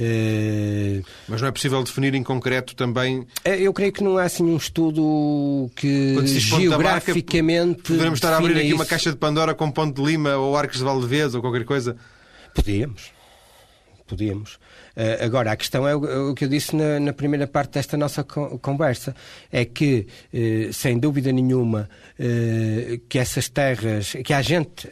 Eh, 0.00 1.02
Mas 1.26 1.40
não 1.40 1.48
é 1.48 1.50
possível 1.50 1.82
definir 1.82 2.14
em 2.14 2.22
concreto 2.22 2.76
também. 2.76 3.26
Eh, 3.44 3.62
eu 3.62 3.72
creio 3.72 3.92
que 3.92 4.04
não 4.04 4.16
há 4.16 4.22
assim 4.22 4.44
um 4.44 4.56
estudo 4.56 5.68
que 5.74 6.14
geograficamente. 6.24 7.82
Poderemos 7.82 8.18
estar 8.18 8.32
a 8.32 8.36
abrir 8.36 8.56
aqui 8.56 8.66
isso. 8.66 8.76
uma 8.76 8.86
caixa 8.86 9.10
de 9.10 9.16
Pandora 9.16 9.54
com 9.54 9.68
Ponte 9.72 10.00
de 10.00 10.08
Lima 10.08 10.36
ou 10.36 10.56
Arcos 10.56 10.78
de 10.78 10.84
Valdevez 10.84 11.34
ou 11.34 11.40
qualquer 11.40 11.64
coisa? 11.64 11.96
Podíamos. 12.54 13.10
Podíamos. 14.06 14.54
Uh, 14.96 15.24
agora, 15.24 15.52
a 15.52 15.56
questão 15.56 15.86
é 15.86 15.94
o, 15.94 16.30
o 16.30 16.34
que 16.34 16.44
eu 16.44 16.48
disse 16.48 16.74
na, 16.74 16.98
na, 16.98 17.12
primeira 17.12 17.46
parte 17.46 17.72
desta 17.72 17.96
nossa 17.96 18.24
conversa: 18.24 19.14
é 19.52 19.64
que, 19.64 20.06
uh, 20.32 20.72
sem 20.72 20.98
dúvida 20.98 21.30
nenhuma, 21.30 21.88
uh, 22.18 22.98
que 23.08 23.18
essas 23.18 23.48
terras, 23.48 24.16
que 24.24 24.32
há 24.32 24.40
gente 24.42 24.88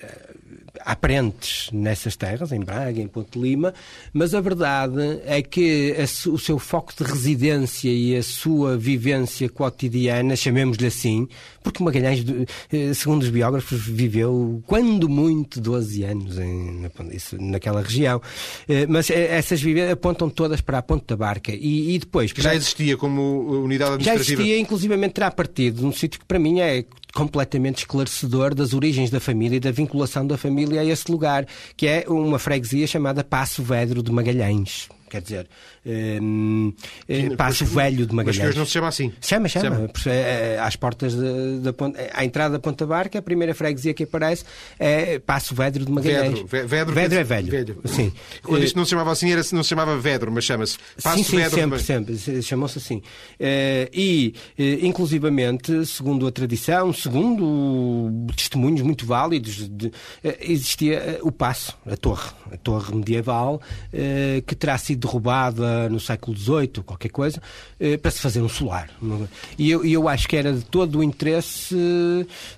aparentes 0.86 1.68
nessas 1.72 2.14
terras, 2.14 2.52
em 2.52 2.60
Braga, 2.60 3.00
em 3.02 3.08
Ponte 3.08 3.36
Lima, 3.36 3.74
mas 4.12 4.34
a 4.34 4.40
verdade 4.40 5.20
é 5.26 5.42
que 5.42 5.92
a, 5.98 6.30
o 6.30 6.38
seu 6.38 6.60
foco 6.60 6.94
de 6.96 7.02
residência 7.02 7.90
e 7.90 8.16
a 8.16 8.22
sua 8.22 8.78
vivência 8.78 9.48
cotidiana, 9.48 10.36
chamemos-lhe 10.36 10.86
assim, 10.86 11.26
porque 11.60 11.82
Magalhães, 11.82 12.24
eh, 12.72 12.94
segundo 12.94 13.22
os 13.22 13.30
biógrafos, 13.30 13.84
viveu, 13.84 14.62
quando 14.64 15.08
muito, 15.08 15.60
12 15.60 16.04
anos 16.04 16.38
em, 16.38 16.88
naquela 17.40 17.82
região. 17.82 18.22
Eh, 18.68 18.86
mas 18.86 19.10
eh, 19.10 19.36
essas 19.36 19.60
vivências 19.60 19.94
apontam 19.94 20.30
todas 20.30 20.60
para 20.60 20.78
a 20.78 20.82
Ponte 20.82 21.06
da 21.08 21.16
Barca. 21.16 21.52
E, 21.52 21.96
e 21.96 21.98
depois... 21.98 22.32
Já 22.36 22.54
existia 22.54 22.96
como 22.96 23.64
unidade 23.64 23.94
administrativa? 23.94 24.24
Já 24.24 24.34
existia, 24.34 24.60
inclusivamente 24.60 25.14
terá 25.14 25.32
partido 25.32 25.80
de 25.80 25.86
um 25.86 25.92
sítio 25.92 26.20
que 26.20 26.26
para 26.26 26.38
mim 26.38 26.60
é 26.60 26.84
completamente 27.16 27.78
esclarecedor 27.78 28.54
das 28.54 28.74
origens 28.74 29.08
da 29.08 29.18
família 29.18 29.56
e 29.56 29.60
da 29.60 29.70
vinculação 29.70 30.26
da 30.26 30.36
família 30.36 30.75
a 30.78 30.84
esse 30.84 31.10
lugar, 31.10 31.46
que 31.76 31.86
é 31.86 32.04
uma 32.08 32.38
freguesia 32.38 32.86
chamada 32.86 33.24
Passo 33.24 33.62
Vedro 33.62 34.02
de 34.02 34.10
Magalhães. 34.10 34.88
Quer 35.16 35.22
dizer, 35.22 35.48
um, 36.22 36.74
eh, 37.08 37.34
Passo 37.36 37.64
Velho 37.64 38.06
de 38.06 38.14
Magalhães. 38.14 38.36
Mas 38.36 38.44
que 38.44 38.48
hoje 38.50 38.58
não 38.58 38.66
se 38.66 38.72
chama 38.72 38.88
assim. 38.88 39.12
Chama, 39.20 39.48
chama. 39.48 39.88
chama. 39.96 40.14
É, 40.14 40.58
às 40.60 40.76
portas 40.76 41.14
da, 41.62 41.72
ponta, 41.72 41.98
à 42.12 42.22
entrada 42.22 42.52
da 42.52 42.58
Ponta 42.58 42.84
Barca, 42.84 43.18
a 43.18 43.22
primeira 43.22 43.54
freguesia 43.54 43.94
que 43.94 44.02
aparece 44.02 44.44
é 44.78 45.18
Passo 45.18 45.54
Vedro 45.54 45.86
de 45.86 45.90
Magalhães. 45.90 46.40
Vedro, 46.40 46.68
vedro, 46.68 46.92
vedro 46.92 47.18
é 47.18 47.24
velho. 47.24 47.50
velho. 47.50 47.80
Sim. 47.86 48.12
Quando 48.42 48.62
isto 48.62 48.76
não 48.76 48.84
se 48.84 48.90
chamava 48.90 49.10
assim, 49.10 49.32
era, 49.32 49.42
não 49.52 49.62
se 49.62 49.68
chamava 49.70 49.96
Vedro, 49.96 50.30
mas 50.30 50.44
chama-se 50.44 50.76
Passo 51.02 51.16
sim, 51.16 51.24
sim, 51.24 51.36
Vedro. 51.36 51.78
Sempre, 51.78 52.12
de... 52.12 52.18
sempre. 52.18 52.42
Chamou-se 52.42 52.76
assim. 52.76 53.00
E, 53.92 54.34
inclusivamente, 54.82 55.86
segundo 55.86 56.26
a 56.26 56.32
tradição, 56.32 56.92
segundo 56.92 58.10
testemunhos 58.36 58.82
muito 58.82 59.06
válidos, 59.06 59.66
de, 59.66 59.90
existia 60.40 61.20
o 61.22 61.32
Passo, 61.32 61.74
a 61.86 61.96
torre, 61.96 62.30
a 62.52 62.56
torre 62.58 62.94
medieval, 62.94 63.62
que 64.46 64.54
terá 64.54 64.76
sido 64.76 65.05
derrubada 65.06 65.88
no 65.88 66.00
século 66.00 66.36
XVIII, 66.36 66.82
qualquer 66.84 67.08
coisa, 67.08 67.40
eh, 67.78 67.96
para 67.96 68.10
se 68.10 68.20
fazer 68.20 68.42
um 68.42 68.48
solar. 68.48 68.90
E 69.56 69.70
eu, 69.70 69.84
eu 69.84 70.08
acho 70.08 70.28
que 70.28 70.36
era 70.36 70.52
de 70.52 70.64
todo 70.64 70.98
o 70.98 71.02
interesse 71.02 71.76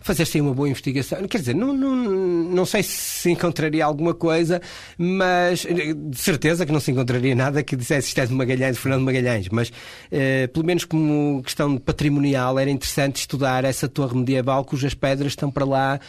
fazer-se 0.00 0.40
uma 0.40 0.54
boa 0.54 0.68
investigação. 0.68 1.26
Quer 1.28 1.38
dizer, 1.38 1.54
não, 1.54 1.72
não, 1.72 1.94
não 1.94 2.66
sei 2.66 2.82
se 2.82 3.30
encontraria 3.30 3.84
alguma 3.84 4.14
coisa, 4.14 4.60
mas 4.96 5.66
eh, 5.66 5.94
de 5.94 6.18
certeza 6.18 6.64
que 6.64 6.72
não 6.72 6.80
se 6.80 6.90
encontraria 6.90 7.34
nada 7.34 7.62
que 7.62 7.76
dissesse 7.76 8.08
isto 8.08 8.20
é 8.20 8.26
de 8.26 8.32
Magalhães, 8.32 8.78
Fernando 8.78 9.02
Magalhães, 9.02 9.48
mas 9.50 9.70
eh, 10.10 10.46
pelo 10.48 10.64
menos 10.64 10.84
como 10.84 11.42
questão 11.42 11.76
patrimonial 11.76 12.58
era 12.58 12.70
interessante 12.70 13.16
estudar 13.16 13.64
essa 13.64 13.88
torre 13.88 14.16
medieval 14.16 14.64
cujas 14.64 14.94
pedras 14.94 15.32
estão 15.32 15.50
para 15.50 15.64
lá 15.64 16.00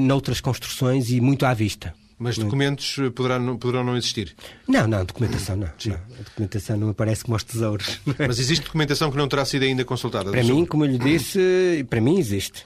noutras 0.00 0.40
construções 0.40 1.10
e 1.10 1.20
muito 1.20 1.44
à 1.44 1.54
vista. 1.54 1.94
Mas 2.22 2.38
documentos 2.38 2.96
poderão, 3.14 3.56
poderão 3.56 3.84
não 3.84 3.96
existir? 3.96 4.34
Não, 4.68 4.86
não, 4.86 5.04
documentação 5.04 5.56
não. 5.56 5.68
não. 5.86 5.94
A 5.94 6.22
documentação 6.22 6.76
não 6.76 6.90
aparece 6.90 7.24
como 7.24 7.36
os 7.36 7.44
tesouros. 7.44 8.00
Mas 8.18 8.38
existe 8.38 8.64
documentação 8.64 9.10
que 9.10 9.16
não 9.16 9.28
terá 9.28 9.44
sido 9.44 9.64
ainda 9.64 9.84
consultada? 9.84 10.30
Para 10.30 10.44
mim, 10.44 10.64
como 10.64 10.84
eu 10.84 10.90
lhe 10.90 10.98
disse, 10.98 11.84
para 11.90 12.00
mim 12.00 12.18
existe. 12.18 12.64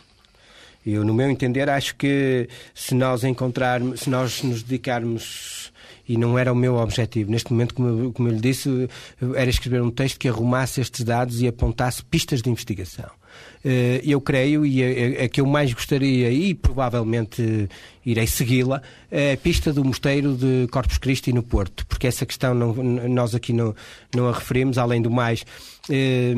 Eu, 0.85 1.05
no 1.05 1.13
meu 1.13 1.29
entender, 1.29 1.69
acho 1.69 1.97
que 1.97 2.49
se 2.75 2.95
nós 2.95 3.25
encontrarmos, 3.25 4.01
se 4.01 4.11
nós 4.11 4.43
nos 4.43 4.63
dedicarmos 4.63 5.73
e 6.09 6.17
não 6.17 6.39
era 6.39 6.53
o 6.53 6.57
meu 6.57 6.77
objetivo. 6.77 7.31
Neste 7.31 7.53
momento, 7.53 7.75
como 7.75 8.13
como 8.13 8.29
eu 8.29 8.35
lhe 8.35 8.41
disse, 8.41 8.89
era 9.35 9.51
escrever 9.51 9.83
um 9.83 9.91
texto 9.91 10.19
que 10.19 10.29
arrumasse 10.29 10.81
estes 10.81 11.05
dados 11.05 11.41
e 11.41 11.49
apontasse 11.49 12.05
pistas 12.05 12.43
de 12.43 12.51
investigação. 12.51 13.11
Eh, 13.69 14.01
eu 14.05 14.21
creio, 14.21 14.65
e 14.65 14.81
a, 14.81 15.25
a 15.25 15.29
que 15.29 15.41
eu 15.41 15.47
mais 15.47 15.73
gostaria, 15.75 16.31
e 16.31 16.55
provavelmente 16.55 17.69
irei 18.05 18.29
segui-la, 18.29 18.81
é 19.11 19.33
a 19.33 19.37
pista 19.37 19.73
do 19.73 19.85
Mosteiro 19.85 20.37
de 20.37 20.69
Corpus 20.71 20.99
Christi 20.99 21.33
no 21.33 21.43
Porto, 21.43 21.85
porque 21.89 22.07
essa 22.07 22.25
questão 22.25 22.55
não, 22.55 22.73
nós 22.73 23.35
aqui 23.35 23.53
não, 23.53 23.75
não 24.15 24.29
a 24.29 24.33
referimos, 24.33 24.79
além 24.79 25.03
do 25.03 25.11
mais, 25.11 25.45
eh, 25.91 26.33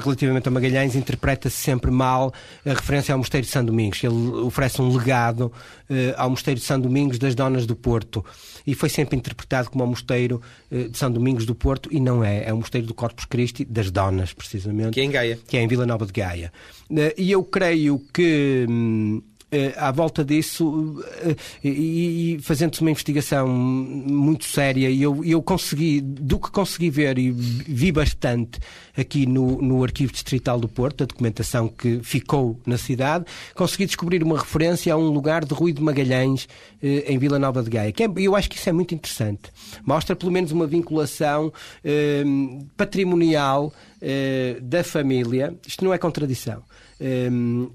relativamente 0.00 0.46
a 0.46 0.50
Magalhães, 0.52 0.94
interpreta-se 0.94 1.56
sempre 1.56 1.90
mal 1.90 2.32
a 2.64 2.70
referência 2.70 3.12
ao 3.12 3.18
Mosteiro 3.18 3.44
de 3.44 3.52
São 3.52 3.64
Domingos. 3.64 4.02
Ele 4.04 4.14
oferece 4.14 4.80
um 4.80 4.96
legado 4.96 5.52
eh, 5.90 6.14
ao 6.16 6.30
Mosteiro 6.30 6.60
de 6.60 6.66
São 6.66 6.80
Domingos 6.80 7.18
das 7.18 7.34
Donas 7.34 7.66
do 7.66 7.74
Porto 7.74 8.24
e 8.66 8.74
foi 8.74 8.88
sempre 8.88 9.16
interpretado 9.16 9.70
como 9.70 9.84
o 9.84 9.86
Mosteiro 9.86 10.40
eh, 10.70 10.88
de 10.88 10.96
São 10.96 11.10
Domingos 11.10 11.44
do 11.46 11.54
Porto 11.54 11.88
e 11.92 12.00
não 12.00 12.24
é, 12.24 12.44
é 12.48 12.52
o 12.52 12.56
Mosteiro 12.56 12.86
do 12.86 12.94
Corpus 12.94 13.24
Christi 13.24 13.64
das 13.64 13.90
Donas, 13.90 14.32
precisamente. 14.32 14.92
Que 14.92 15.00
é 15.00 15.04
em 15.04 15.10
Gaia. 15.10 15.38
Que 15.46 15.56
é 15.56 15.62
em 15.62 15.68
Vila 15.68 15.86
Nova 15.86 16.06
de 16.06 16.12
Gaia. 16.12 16.43
Eh, 16.96 17.14
e 17.16 17.32
eu 17.32 17.42
creio 17.44 17.98
que 18.12 18.66
hum, 18.68 19.22
à 19.76 19.90
volta 19.90 20.24
disso 20.24 21.02
eh, 21.22 21.36
e, 21.62 22.38
fazendo-se 22.42 22.80
uma 22.80 22.90
investigação 22.90 23.48
muito 23.48 24.44
séria 24.44 24.90
e 24.90 25.02
eu, 25.02 25.24
eu 25.24 25.42
consegui, 25.42 26.00
do 26.00 26.38
que 26.38 26.50
consegui 26.50 26.90
ver 26.90 27.18
e 27.18 27.30
vi 27.30 27.92
bastante 27.92 28.58
aqui 28.96 29.26
no, 29.26 29.60
no 29.60 29.82
Arquivo 29.82 30.12
Distrital 30.12 30.58
do 30.58 30.68
Porto, 30.68 31.04
a 31.04 31.06
documentação 31.06 31.68
que 31.68 32.00
ficou 32.02 32.60
na 32.66 32.78
cidade, 32.78 33.24
consegui 33.54 33.86
descobrir 33.86 34.22
uma 34.22 34.38
referência 34.38 34.92
a 34.92 34.96
um 34.96 35.08
lugar 35.08 35.44
de 35.44 35.52
Rui 35.52 35.72
de 35.72 35.82
Magalhães 35.82 36.48
eh, 36.82 37.04
em 37.08 37.18
Vila 37.18 37.38
Nova 37.38 37.62
de 37.62 37.70
Gaia. 37.70 37.92
Que 37.92 38.04
é, 38.04 38.10
eu 38.16 38.36
acho 38.36 38.48
que 38.48 38.56
isso 38.56 38.68
é 38.68 38.72
muito 38.72 38.94
interessante. 38.94 39.50
Mostra 39.84 40.14
pelo 40.14 40.30
menos 40.30 40.52
uma 40.52 40.66
vinculação 40.66 41.52
eh, 41.84 42.24
patrimonial 42.76 43.72
eh, 44.00 44.58
da 44.62 44.84
família. 44.84 45.54
Isto 45.66 45.84
não 45.84 45.92
é 45.92 45.98
contradição 45.98 46.62
um, 47.04 47.70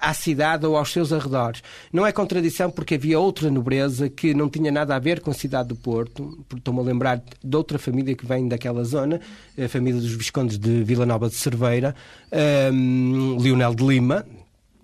à 0.00 0.14
cidade 0.14 0.64
ou 0.64 0.76
aos 0.76 0.90
seus 0.90 1.12
arredores. 1.12 1.62
Não 1.92 2.06
é 2.06 2.12
contradição 2.12 2.70
porque 2.70 2.94
havia 2.94 3.18
outra 3.18 3.50
nobreza 3.50 4.08
que 4.08 4.32
não 4.32 4.48
tinha 4.48 4.72
nada 4.72 4.96
a 4.96 4.98
ver 4.98 5.20
com 5.20 5.30
a 5.30 5.34
cidade 5.34 5.68
do 5.68 5.76
Porto. 5.76 6.44
Estou-me 6.56 6.80
a 6.80 6.82
lembrar 6.82 7.22
de 7.44 7.56
outra 7.56 7.78
família 7.78 8.14
que 8.14 8.26
vem 8.26 8.48
daquela 8.48 8.82
zona, 8.84 9.20
a 9.62 9.68
família 9.68 10.00
dos 10.00 10.12
Viscondes 10.12 10.58
de 10.58 10.82
Vila 10.82 11.04
Nova 11.04 11.28
de 11.28 11.34
Cerveira, 11.34 11.94
um, 12.72 13.36
Leonel 13.38 13.74
de 13.74 13.84
Lima, 13.84 14.26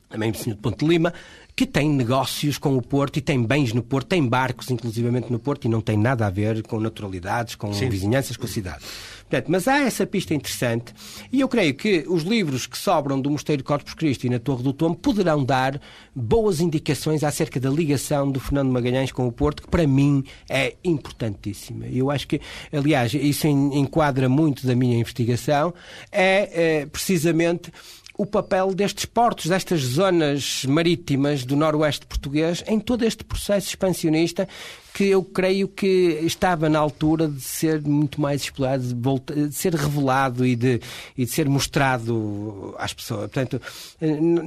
também 0.09 0.31
o 0.31 0.35
senhor 0.35 0.57
de 0.57 0.63
Ponte 0.63 0.85
de 0.85 0.87
Lima, 0.87 1.13
que 1.55 1.67
tem 1.67 1.89
negócios 1.89 2.59
com 2.59 2.77
o 2.77 2.83
Porto 2.83 3.17
e 3.17 3.23
tem 3.23 3.43
bens 3.43 3.73
no 3.73 3.83
Porto, 3.83 4.09
tem 4.09 4.27
barcos 4.27 4.71
inclusivamente 4.71 5.33
no 5.33 5.39
Porto 5.39 5.65
e 5.65 5.69
não 5.69 5.81
tem 5.81 5.97
nada 5.97 6.27
a 6.27 6.31
ver 6.31 6.63
com 6.63 6.79
naturalidades, 6.79 7.55
com 7.55 7.73
Sim. 7.73 7.89
vizinhanças 7.89 8.37
com 8.37 8.45
a 8.45 8.49
cidade. 8.49 8.85
Portanto, 9.29 9.51
mas 9.51 9.67
há 9.67 9.79
essa 9.79 10.07
pista 10.07 10.35
interessante 10.35 10.95
e 11.33 11.41
eu 11.41 11.49
creio 11.49 11.75
que 11.75 12.05
os 12.09 12.23
livros 12.23 12.67
que 12.67 12.79
sobram 12.79 13.21
do 13.21 13.29
Mosteiro 13.29 13.65
Corpus 13.65 13.95
e 14.23 14.29
na 14.29 14.39
Torre 14.39 14.63
do 14.63 14.73
Tombo 14.73 14.97
poderão 14.97 15.45
dar 15.45 15.81
boas 16.15 16.61
indicações 16.61 17.25
acerca 17.25 17.59
da 17.59 17.69
ligação 17.69 18.31
do 18.31 18.39
Fernando 18.39 18.71
Magalhães 18.71 19.11
com 19.11 19.27
o 19.27 19.33
Porto, 19.33 19.63
que 19.65 19.69
para 19.69 19.87
mim 19.87 20.23
é 20.49 20.75
importantíssima. 20.85 21.87
Eu 21.87 22.11
acho 22.11 22.29
que, 22.29 22.41
aliás, 22.73 23.13
isso 23.15 23.49
enquadra 23.49 24.29
muito 24.29 24.65
da 24.65 24.77
minha 24.77 24.97
investigação, 24.97 25.75
é, 26.13 26.81
é 26.83 26.87
precisamente 26.87 27.73
o 28.19 28.25
papel 28.25 28.75
destes 28.75 29.05
portos, 29.05 29.47
destas 29.47 29.81
zonas 29.81 30.65
marítimas 30.67 31.45
do 31.45 31.55
noroeste 31.55 32.07
português 32.07 32.65
em 32.67 32.81
todo 32.81 33.05
este 33.05 33.25
processo 33.25 33.69
expansionista 33.69 34.49
que 34.97 35.09
eu 35.09 35.23
creio 35.23 35.69
que 35.69 36.21
estava 36.23 36.71
na 36.71 36.79
altura 36.79 37.29
de 37.29 37.43
ser 37.43 37.83
muito 37.83 38.19
mais 38.19 38.41
explorado, 38.41 38.83
de, 38.83 39.55
ser 39.55 39.75
revelado 39.75 40.47
e 40.47 40.57
de, 40.57 40.81
e 41.15 41.27
de 41.27 41.31
ser 41.31 41.47
mostrado 41.51 42.75
às 42.79 42.95
pessoas. 42.95 43.31
Portanto, 43.31 43.61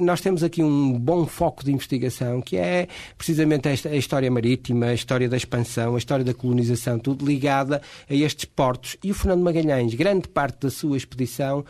nós 0.00 0.20
temos 0.20 0.42
aqui 0.42 0.60
um 0.60 0.98
bom 0.98 1.24
foco 1.24 1.64
de 1.64 1.70
investigação 1.70 2.42
que 2.42 2.56
é 2.56 2.88
precisamente 3.16 3.68
a 3.68 3.94
história 3.94 4.28
marítima, 4.28 4.86
a 4.86 4.94
história 4.94 5.28
da 5.28 5.36
expansão, 5.36 5.94
a 5.94 5.98
história 5.98 6.24
da 6.24 6.34
colonização, 6.34 6.98
tudo 6.98 7.24
ligada 7.24 7.80
a 8.10 8.12
estes 8.12 8.44
portos. 8.44 8.96
E 9.04 9.12
o 9.12 9.14
Fernando 9.14 9.44
Magalhães, 9.44 9.94
grande 9.94 10.26
parte 10.26 10.62
da 10.62 10.70
sua 10.70 10.96
expedição, 10.96 11.64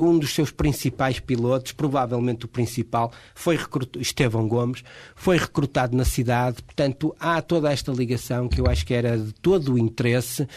um 0.00 0.18
dos 0.18 0.34
seus 0.34 0.50
principais 0.50 1.20
pilotos, 1.20 1.70
provavelmente 1.70 2.44
o 2.44 2.48
principal, 2.48 3.12
foi 3.36 3.56
Estevão 4.00 4.48
Gomes, 4.48 4.82
foi 5.14 5.38
recrutado 5.38 5.96
na 5.96 6.04
cidade. 6.04 6.60
Portanto, 6.64 7.14
há 7.20 7.40
toda 7.40 7.72
esta 7.72 7.92
ligação 7.92 8.15
investigação 8.16 8.48
que 8.48 8.60
eu 8.60 8.66
acho 8.66 8.84
que 8.84 8.94
era 8.94 9.16
de 9.16 9.32
todo 9.32 9.74
o 9.74 9.78
interesse 9.78 10.48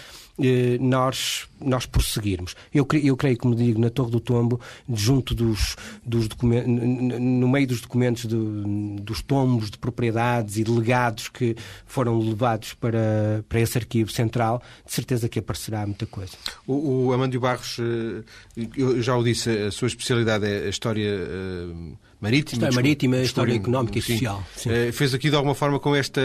eh, 0.41 0.77
nós, 0.79 1.47
nós 1.59 1.85
prosseguirmos. 1.85 2.55
Eu, 2.73 2.87
eu 3.03 3.17
creio, 3.17 3.37
como 3.37 3.53
digo, 3.53 3.79
na 3.79 3.89
Torre 3.89 4.11
do 4.11 4.19
Tombo, 4.19 4.59
junto 4.89 5.35
dos, 5.35 5.75
dos 6.03 6.29
documentos, 6.29 6.71
no 6.71 7.47
meio 7.49 7.67
dos 7.67 7.81
documentos 7.81 8.25
do, 8.25 8.63
dos 9.01 9.21
tombos 9.21 9.69
de 9.69 9.77
propriedades 9.77 10.57
e 10.57 10.63
delegados 10.63 11.27
que 11.27 11.55
foram 11.85 12.17
levados 12.19 12.73
para, 12.73 13.43
para 13.49 13.59
esse 13.59 13.77
arquivo 13.77 14.11
central, 14.11 14.63
de 14.85 14.93
certeza 14.93 15.27
que 15.27 15.39
aparecerá 15.39 15.85
muita 15.85 16.05
coisa. 16.05 16.33
O, 16.65 17.07
o 17.07 17.13
Amandio 17.13 17.41
Barros, 17.41 17.77
eh, 17.79 18.23
eu 18.77 19.01
já 19.01 19.15
o 19.17 19.23
disse, 19.23 19.49
a 19.49 19.71
sua 19.71 19.89
especialidade 19.89 20.45
é 20.45 20.65
a 20.65 20.69
história 20.69 21.05
eh, 21.05 21.93
marítima. 22.19 22.55
História 22.55 22.75
marítima, 22.75 23.17
história, 23.17 23.55
económica 23.55 23.99
e 23.99 24.01
social. 24.01 24.43
Sim. 24.55 24.69
Uh, 24.69 24.93
fez 24.93 25.13
aqui 25.13 25.29
de 25.29 25.35
alguma 25.35 25.55
forma 25.55 25.79
com 25.79 25.95
esta, 25.95 26.21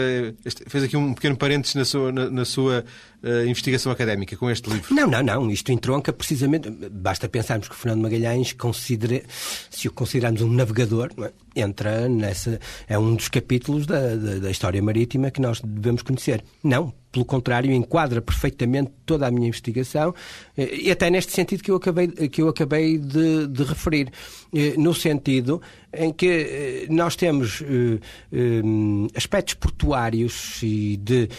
fez 0.67 0.83
aqui 0.83 0.97
um 0.97 1.13
pequeno 1.13 1.37
parênteses 1.37 1.75
na 1.75 1.85
sua, 1.85 2.11
na, 2.11 2.29
na 2.29 2.45
sua 2.45 2.83
uh, 3.25 3.47
investigação 3.47 3.91
académica 3.91 4.37
com 4.37 4.49
este 4.49 4.69
livro. 4.69 4.93
Não, 4.93 5.07
não, 5.07 5.23
não. 5.23 5.51
Isto 5.51 5.71
entronca 5.71 6.13
precisamente. 6.13 6.69
Basta 6.69 7.27
pensarmos 7.27 7.67
que 7.67 7.75
Fernando 7.75 8.03
Magalhães 8.03 8.53
considera, 8.53 9.23
se 9.69 9.87
o 9.87 9.91
considerarmos 9.91 10.41
um 10.41 10.51
navegador, 10.51 11.11
é? 11.19 11.31
entra 11.55 12.07
nessa. 12.07 12.59
É 12.87 12.97
um 12.97 13.15
dos 13.15 13.27
capítulos 13.27 13.85
da, 13.85 14.15
da, 14.15 14.39
da 14.39 14.51
história 14.51 14.81
marítima 14.81 15.31
que 15.31 15.41
nós 15.41 15.59
devemos 15.61 16.01
conhecer. 16.03 16.43
Não, 16.63 16.93
pelo 17.11 17.25
contrário, 17.25 17.71
enquadra 17.71 18.21
perfeitamente 18.21 18.91
toda 19.05 19.25
a 19.25 19.31
minha 19.31 19.47
investigação, 19.47 20.13
eh, 20.57 20.75
e 20.75 20.91
até 20.91 21.09
neste 21.09 21.31
sentido 21.31 21.63
que 21.63 21.71
eu 21.71 21.77
acabei, 21.77 22.07
que 22.07 22.41
eu 22.41 22.49
acabei 22.49 22.97
de, 22.97 23.47
de 23.47 23.63
referir, 23.63 24.11
no 24.77 24.93
sentido 24.93 25.61
em 25.97 26.11
que 26.11 26.27
eh, 26.27 26.87
nós 26.89 27.15
temos 27.15 27.61
eh, 27.61 27.99
eh, 28.31 28.61
aspectos 29.15 29.53
portuários 29.55 30.61
e 30.61 30.97
de 30.97 31.29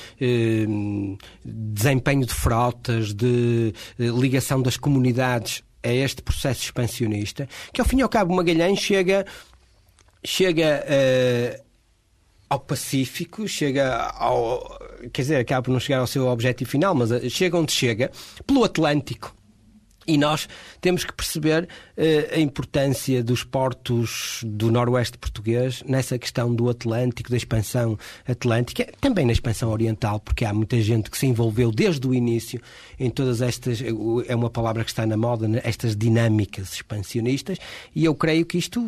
desempenho 1.77 2.25
de 2.25 2.33
frotas, 2.33 3.13
de 3.13 3.73
ligação 3.99 4.63
das 4.63 4.77
comunidades 4.77 5.63
a 5.83 5.93
este 5.93 6.23
processo 6.23 6.63
expansionista, 6.63 7.49
que 7.73 7.81
ao 7.81 7.87
fim 7.87 7.99
e 7.99 8.03
ao 8.03 8.09
cabo 8.09 8.35
Magalhães 8.35 8.81
chega, 8.81 9.27
chega 10.25 10.85
ao 12.49 12.59
Pacífico, 12.59 13.47
chega 13.47 13.95
ao. 13.95 14.79
Quer 15.13 15.23
dizer, 15.23 15.37
acaba 15.37 15.63
por 15.63 15.71
não 15.71 15.79
chegar 15.79 15.99
ao 15.99 16.07
seu 16.07 16.27
objetivo 16.27 16.71
final, 16.71 16.95
mas 16.95 17.11
chega 17.31 17.59
onde 17.59 17.73
chega, 17.73 18.11
pelo 18.47 18.65
Atlântico. 18.65 19.36
E 20.07 20.17
nós 20.17 20.49
temos 20.81 21.05
que 21.05 21.13
perceber 21.13 21.65
uh, 21.65 22.35
a 22.35 22.39
importância 22.39 23.23
dos 23.23 23.43
portos 23.43 24.41
do 24.45 24.71
noroeste 24.71 25.19
português 25.19 25.83
nessa 25.87 26.19
questão 26.19 26.55
do 26.55 26.69
Atlântico, 26.69 27.31
da 27.31 27.37
expansão 27.37 27.99
atlântica, 28.27 28.87
também 29.01 29.27
na 29.27 29.33
expansão 29.33 29.71
oriental, 29.71 30.21
porque 30.21 30.45
há 30.45 30.53
muita 30.53 30.81
gente 30.81 31.11
que 31.11 31.19
se 31.19 31.27
envolveu 31.27 31.73
desde 31.73 32.07
o 32.07 32.15
início 32.15 32.61
em 32.99 33.11
todas 33.11 33.41
estas, 33.41 33.83
é 33.83 34.35
uma 34.35 34.51
palavra 34.51 34.85
que 34.85 34.91
está 34.91 35.07
na 35.07 35.17
moda, 35.17 35.49
né, 35.49 35.61
estas 35.65 35.97
dinâmicas 35.97 36.73
expansionistas, 36.73 37.59
e 37.95 38.05
eu 38.05 38.15
creio 38.15 38.47
que 38.47 38.59
isto 38.59 38.81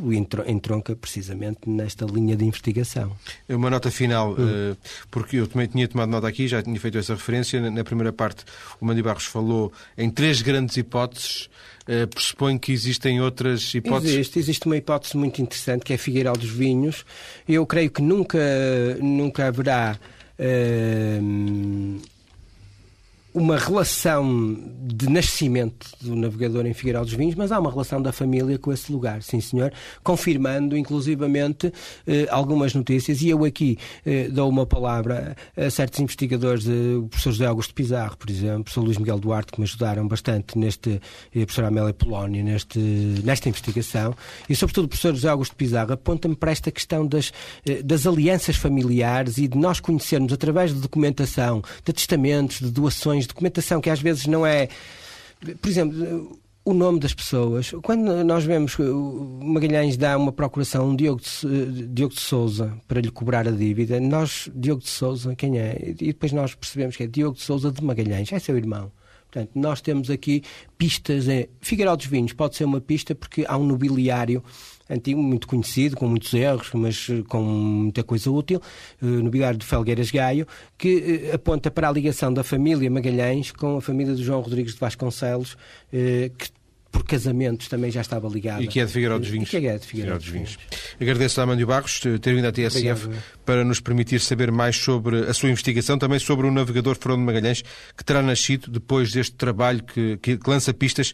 entronca 0.47 0.95
precisamente 0.95 1.61
nesta 1.67 2.05
linha 2.05 2.37
de 2.37 2.45
investigação. 2.45 3.13
Uma 3.49 3.71
nota 3.71 3.91
final, 3.91 4.33
hum. 4.33 4.73
uh, 4.73 4.77
porque 5.11 5.37
eu 5.37 5.47
também 5.47 5.67
tinha 5.67 5.89
tomado 5.89 6.11
nota 6.11 6.29
aqui, 6.29 6.47
já 6.47 6.63
tinha 6.63 6.79
feito 6.79 6.99
essa 6.99 7.15
referência, 7.15 7.71
na 7.71 7.85
primeira 7.85 8.13
parte 8.13 8.45
o 8.81 8.87
Mandi 8.87 9.03
Barros 9.03 9.25
falou 9.25 9.73
em 9.97 10.11
três 10.11 10.43
grandes 10.43 10.77
hipóteses 10.77 11.08
hipóteses, 11.09 11.49
uh, 11.89 12.07
pressupõe 12.09 12.59
que 12.59 12.73
existem 12.73 13.21
outras 13.21 13.75
hipóteses? 13.75 14.15
Existe, 14.15 14.39
existe 14.39 14.67
uma 14.67 14.77
hipótese 14.77 15.17
muito 15.17 15.41
interessante 15.41 15.85
que 15.85 15.93
é 15.93 15.97
Figueiral 15.97 16.37
dos 16.37 16.51
Vinhos. 16.51 17.05
Eu 17.49 17.67
creio 17.67 17.91
que 17.91 18.03
nunca, 18.03 18.39
nunca 19.01 19.47
haverá. 19.47 19.99
Uh, 20.39 22.01
uma 23.39 23.57
relação 23.57 24.59
de 24.83 25.09
nascimento 25.09 25.87
do 26.01 26.17
navegador 26.17 26.67
em 26.67 26.75
Figueiredo 26.75 27.05
dos 27.05 27.15
Vinhos, 27.15 27.37
mas 27.37 27.53
há 27.53 27.61
uma 27.61 27.71
relação 27.71 28.03
da 28.03 28.11
família 28.11 28.59
com 28.59 28.73
esse 28.73 28.91
lugar, 28.91 29.23
sim 29.23 29.41
senhor, 29.41 29.73
confirmando 30.03 30.77
inclusivamente 30.77 31.73
eh, 32.05 32.27
algumas 32.31 32.75
notícias. 32.75 33.23
E 33.23 33.29
eu 33.29 33.45
aqui 33.45 33.79
eh, 34.05 34.29
dou 34.29 34.49
uma 34.49 34.67
palavra 34.67 35.37
a 35.57 35.71
certos 35.71 36.01
investigadores, 36.01 36.67
eh, 36.67 36.97
o 36.97 37.07
professor 37.07 37.31
José 37.31 37.47
Augusto 37.47 37.73
Pizarro, 37.75 38.17
por 38.17 38.29
exemplo, 38.29 38.61
o 38.61 38.65
professor 38.65 38.85
Luís 38.85 38.99
Miguel 38.99 39.21
Duarte, 39.21 39.53
que 39.53 39.61
me 39.61 39.65
ajudaram 39.65 40.09
bastante 40.09 40.59
neste, 40.59 41.01
e 41.33 41.43
a 41.43 41.47
professora 41.47 41.69
Amélia 41.69 41.95
Polónia, 41.95 42.43
neste, 42.43 42.81
nesta 43.23 43.49
investigação, 43.49 44.17
e 44.49 44.57
sobretudo 44.57 44.87
o 44.87 44.89
professor 44.89 45.15
José 45.15 45.29
Augusto 45.29 45.55
Pizarro 45.55 45.93
aponta-me 45.93 46.35
para 46.35 46.51
esta 46.51 46.73
questão 46.73 47.07
das, 47.07 47.33
eh, 47.65 47.83
das 47.83 48.05
alianças 48.05 48.57
familiares 48.57 49.39
e 49.39 49.47
de 49.47 49.57
nós 49.57 49.79
conhecermos 49.79 50.33
através 50.33 50.75
de 50.75 50.81
documentação, 50.81 51.63
de 51.85 51.93
testamentos, 51.93 52.59
de 52.59 52.71
doações, 52.71 53.28
documentação 53.29 53.81
que 53.81 53.91
às 53.91 54.01
vezes 54.01 54.27
não 54.27 54.47
é. 54.47 54.69
Por 55.61 55.69
exemplo, 55.69 56.39
o 56.69 56.75
nome 56.75 57.01
das 57.01 57.15
pessoas. 57.15 57.73
Quando 57.83 58.23
nós 58.25 58.45
vemos 58.45 58.77
que 58.77 58.83
Magalhães 58.83 59.97
dá 59.97 60.19
uma 60.19 60.31
procuração 60.31 60.85
a 60.85 60.89
um 60.89 60.95
Diogo 60.95 61.21
de, 61.23 61.87
Diogo 61.89 62.15
de 62.15 62.21
Souza 62.21 62.77
para 62.87 63.01
lhe 63.01 63.11
cobrar 63.11 63.49
a 63.49 63.51
dívida, 63.51 63.99
nós, 63.99 64.51
Diogo 64.55 64.83
de 64.83 64.91
Souza, 64.91 65.35
quem 65.35 65.59
é? 65.59 65.79
E 65.89 65.95
depois 65.95 66.31
nós 66.31 66.55
percebemos 66.55 66.95
que 66.95 67.05
é 67.05 67.07
Diogo 67.07 67.37
de 67.37 67.43
Souza 67.43 67.73
de 67.73 67.83
Magalhães, 67.83 68.31
é 68.33 68.39
seu 68.39 68.57
irmão. 68.57 68.93
Portanto, 69.31 69.51
nós 69.55 69.81
temos 69.81 70.11
aqui 70.11 70.43
pistas. 70.77 71.27
É, 71.27 71.49
Figueiredo 71.61 71.97
dos 71.97 72.07
Vinhos 72.07 72.35
pode 72.35 72.57
ser 72.57 72.65
uma 72.65 72.83
pista 72.83 73.15
porque 73.15 73.47
há 73.49 73.57
um 73.57 73.65
nobiliário 73.65 74.43
antigo, 74.89 75.23
muito 75.23 75.47
conhecido, 75.47 75.97
com 75.97 76.09
muitos 76.09 76.33
erros, 76.35 76.71
mas 76.75 77.09
eh, 77.11 77.23
com 77.29 77.43
muita 77.43 78.03
coisa 78.03 78.31
útil, 78.31 78.61
uh, 79.03 79.07
nobiliário 79.07 79.59
de 79.59 79.67
Felgueiras 79.67 80.11
Gaio, 80.11 80.47
que 80.77 81.29
uh, 81.31 81.35
aponta 81.35 81.71
para 81.71 81.89
a 81.89 81.93
ligação 81.93 82.33
da 82.33 82.43
família 82.43 82.91
Magalhães 82.91 83.53
com 83.53 83.77
a 83.77 83.81
família 83.81 84.15
do 84.15 84.23
João 84.23 84.41
Rodrigues 84.41 84.75
de 84.75 84.81
Vasconcelos, 84.81 85.57
que 85.91 86.58
por 86.91 87.05
casamentos 87.05 87.69
também 87.69 87.91
já 87.91 88.01
estava 88.01 88.29
ligada. 88.29 88.63
E 88.63 88.67
que 88.67 88.81
é 88.81 88.85
de 88.85 88.93
Figueiredo 88.93 89.21
dos 89.21 89.29
Vinhos. 89.29 89.49
E 89.49 89.51
que 89.51 89.67
é 89.67 89.79
de 89.79 89.87
Figueiredo 89.87 90.19
dos 90.19 90.29
Vinhos. 90.29 90.59
Agradeço 91.01 91.41
a 91.41 91.45
Amandio 91.45 91.67
Barros 91.67 92.01
ter 92.01 92.35
vindo 92.35 92.47
à 92.47 92.53
TSF 92.53 93.07
Obrigado. 93.07 93.23
para 93.45 93.65
nos 93.65 93.81
permitir 93.81 94.21
saber 94.21 94.51
mais 94.51 94.77
sobre 94.77 95.21
a 95.29 95.35
sua 95.35 95.51
investigação, 95.51 95.99
também 95.99 96.19
sobre 96.19 96.47
o 96.47 96.51
navegador 96.51 96.97
Fernando 96.97 97.23
Magalhães, 97.23 97.63
que 97.97 98.05
terá 98.05 98.23
nascido 98.23 98.71
depois 98.71 99.13
deste 99.13 99.35
trabalho 99.35 99.83
que, 99.83 100.17
que 100.17 100.39
lança 100.47 100.73
pistas, 100.73 101.13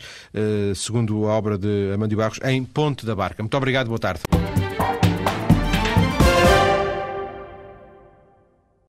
segundo 0.74 1.26
a 1.26 1.32
obra 1.32 1.58
de 1.58 1.92
Amandio 1.92 2.18
Barros, 2.18 2.38
em 2.44 2.64
Ponte 2.64 3.04
da 3.04 3.14
Barca. 3.14 3.42
Muito 3.42 3.56
obrigado, 3.56 3.88
boa 3.88 3.98
tarde. 3.98 4.22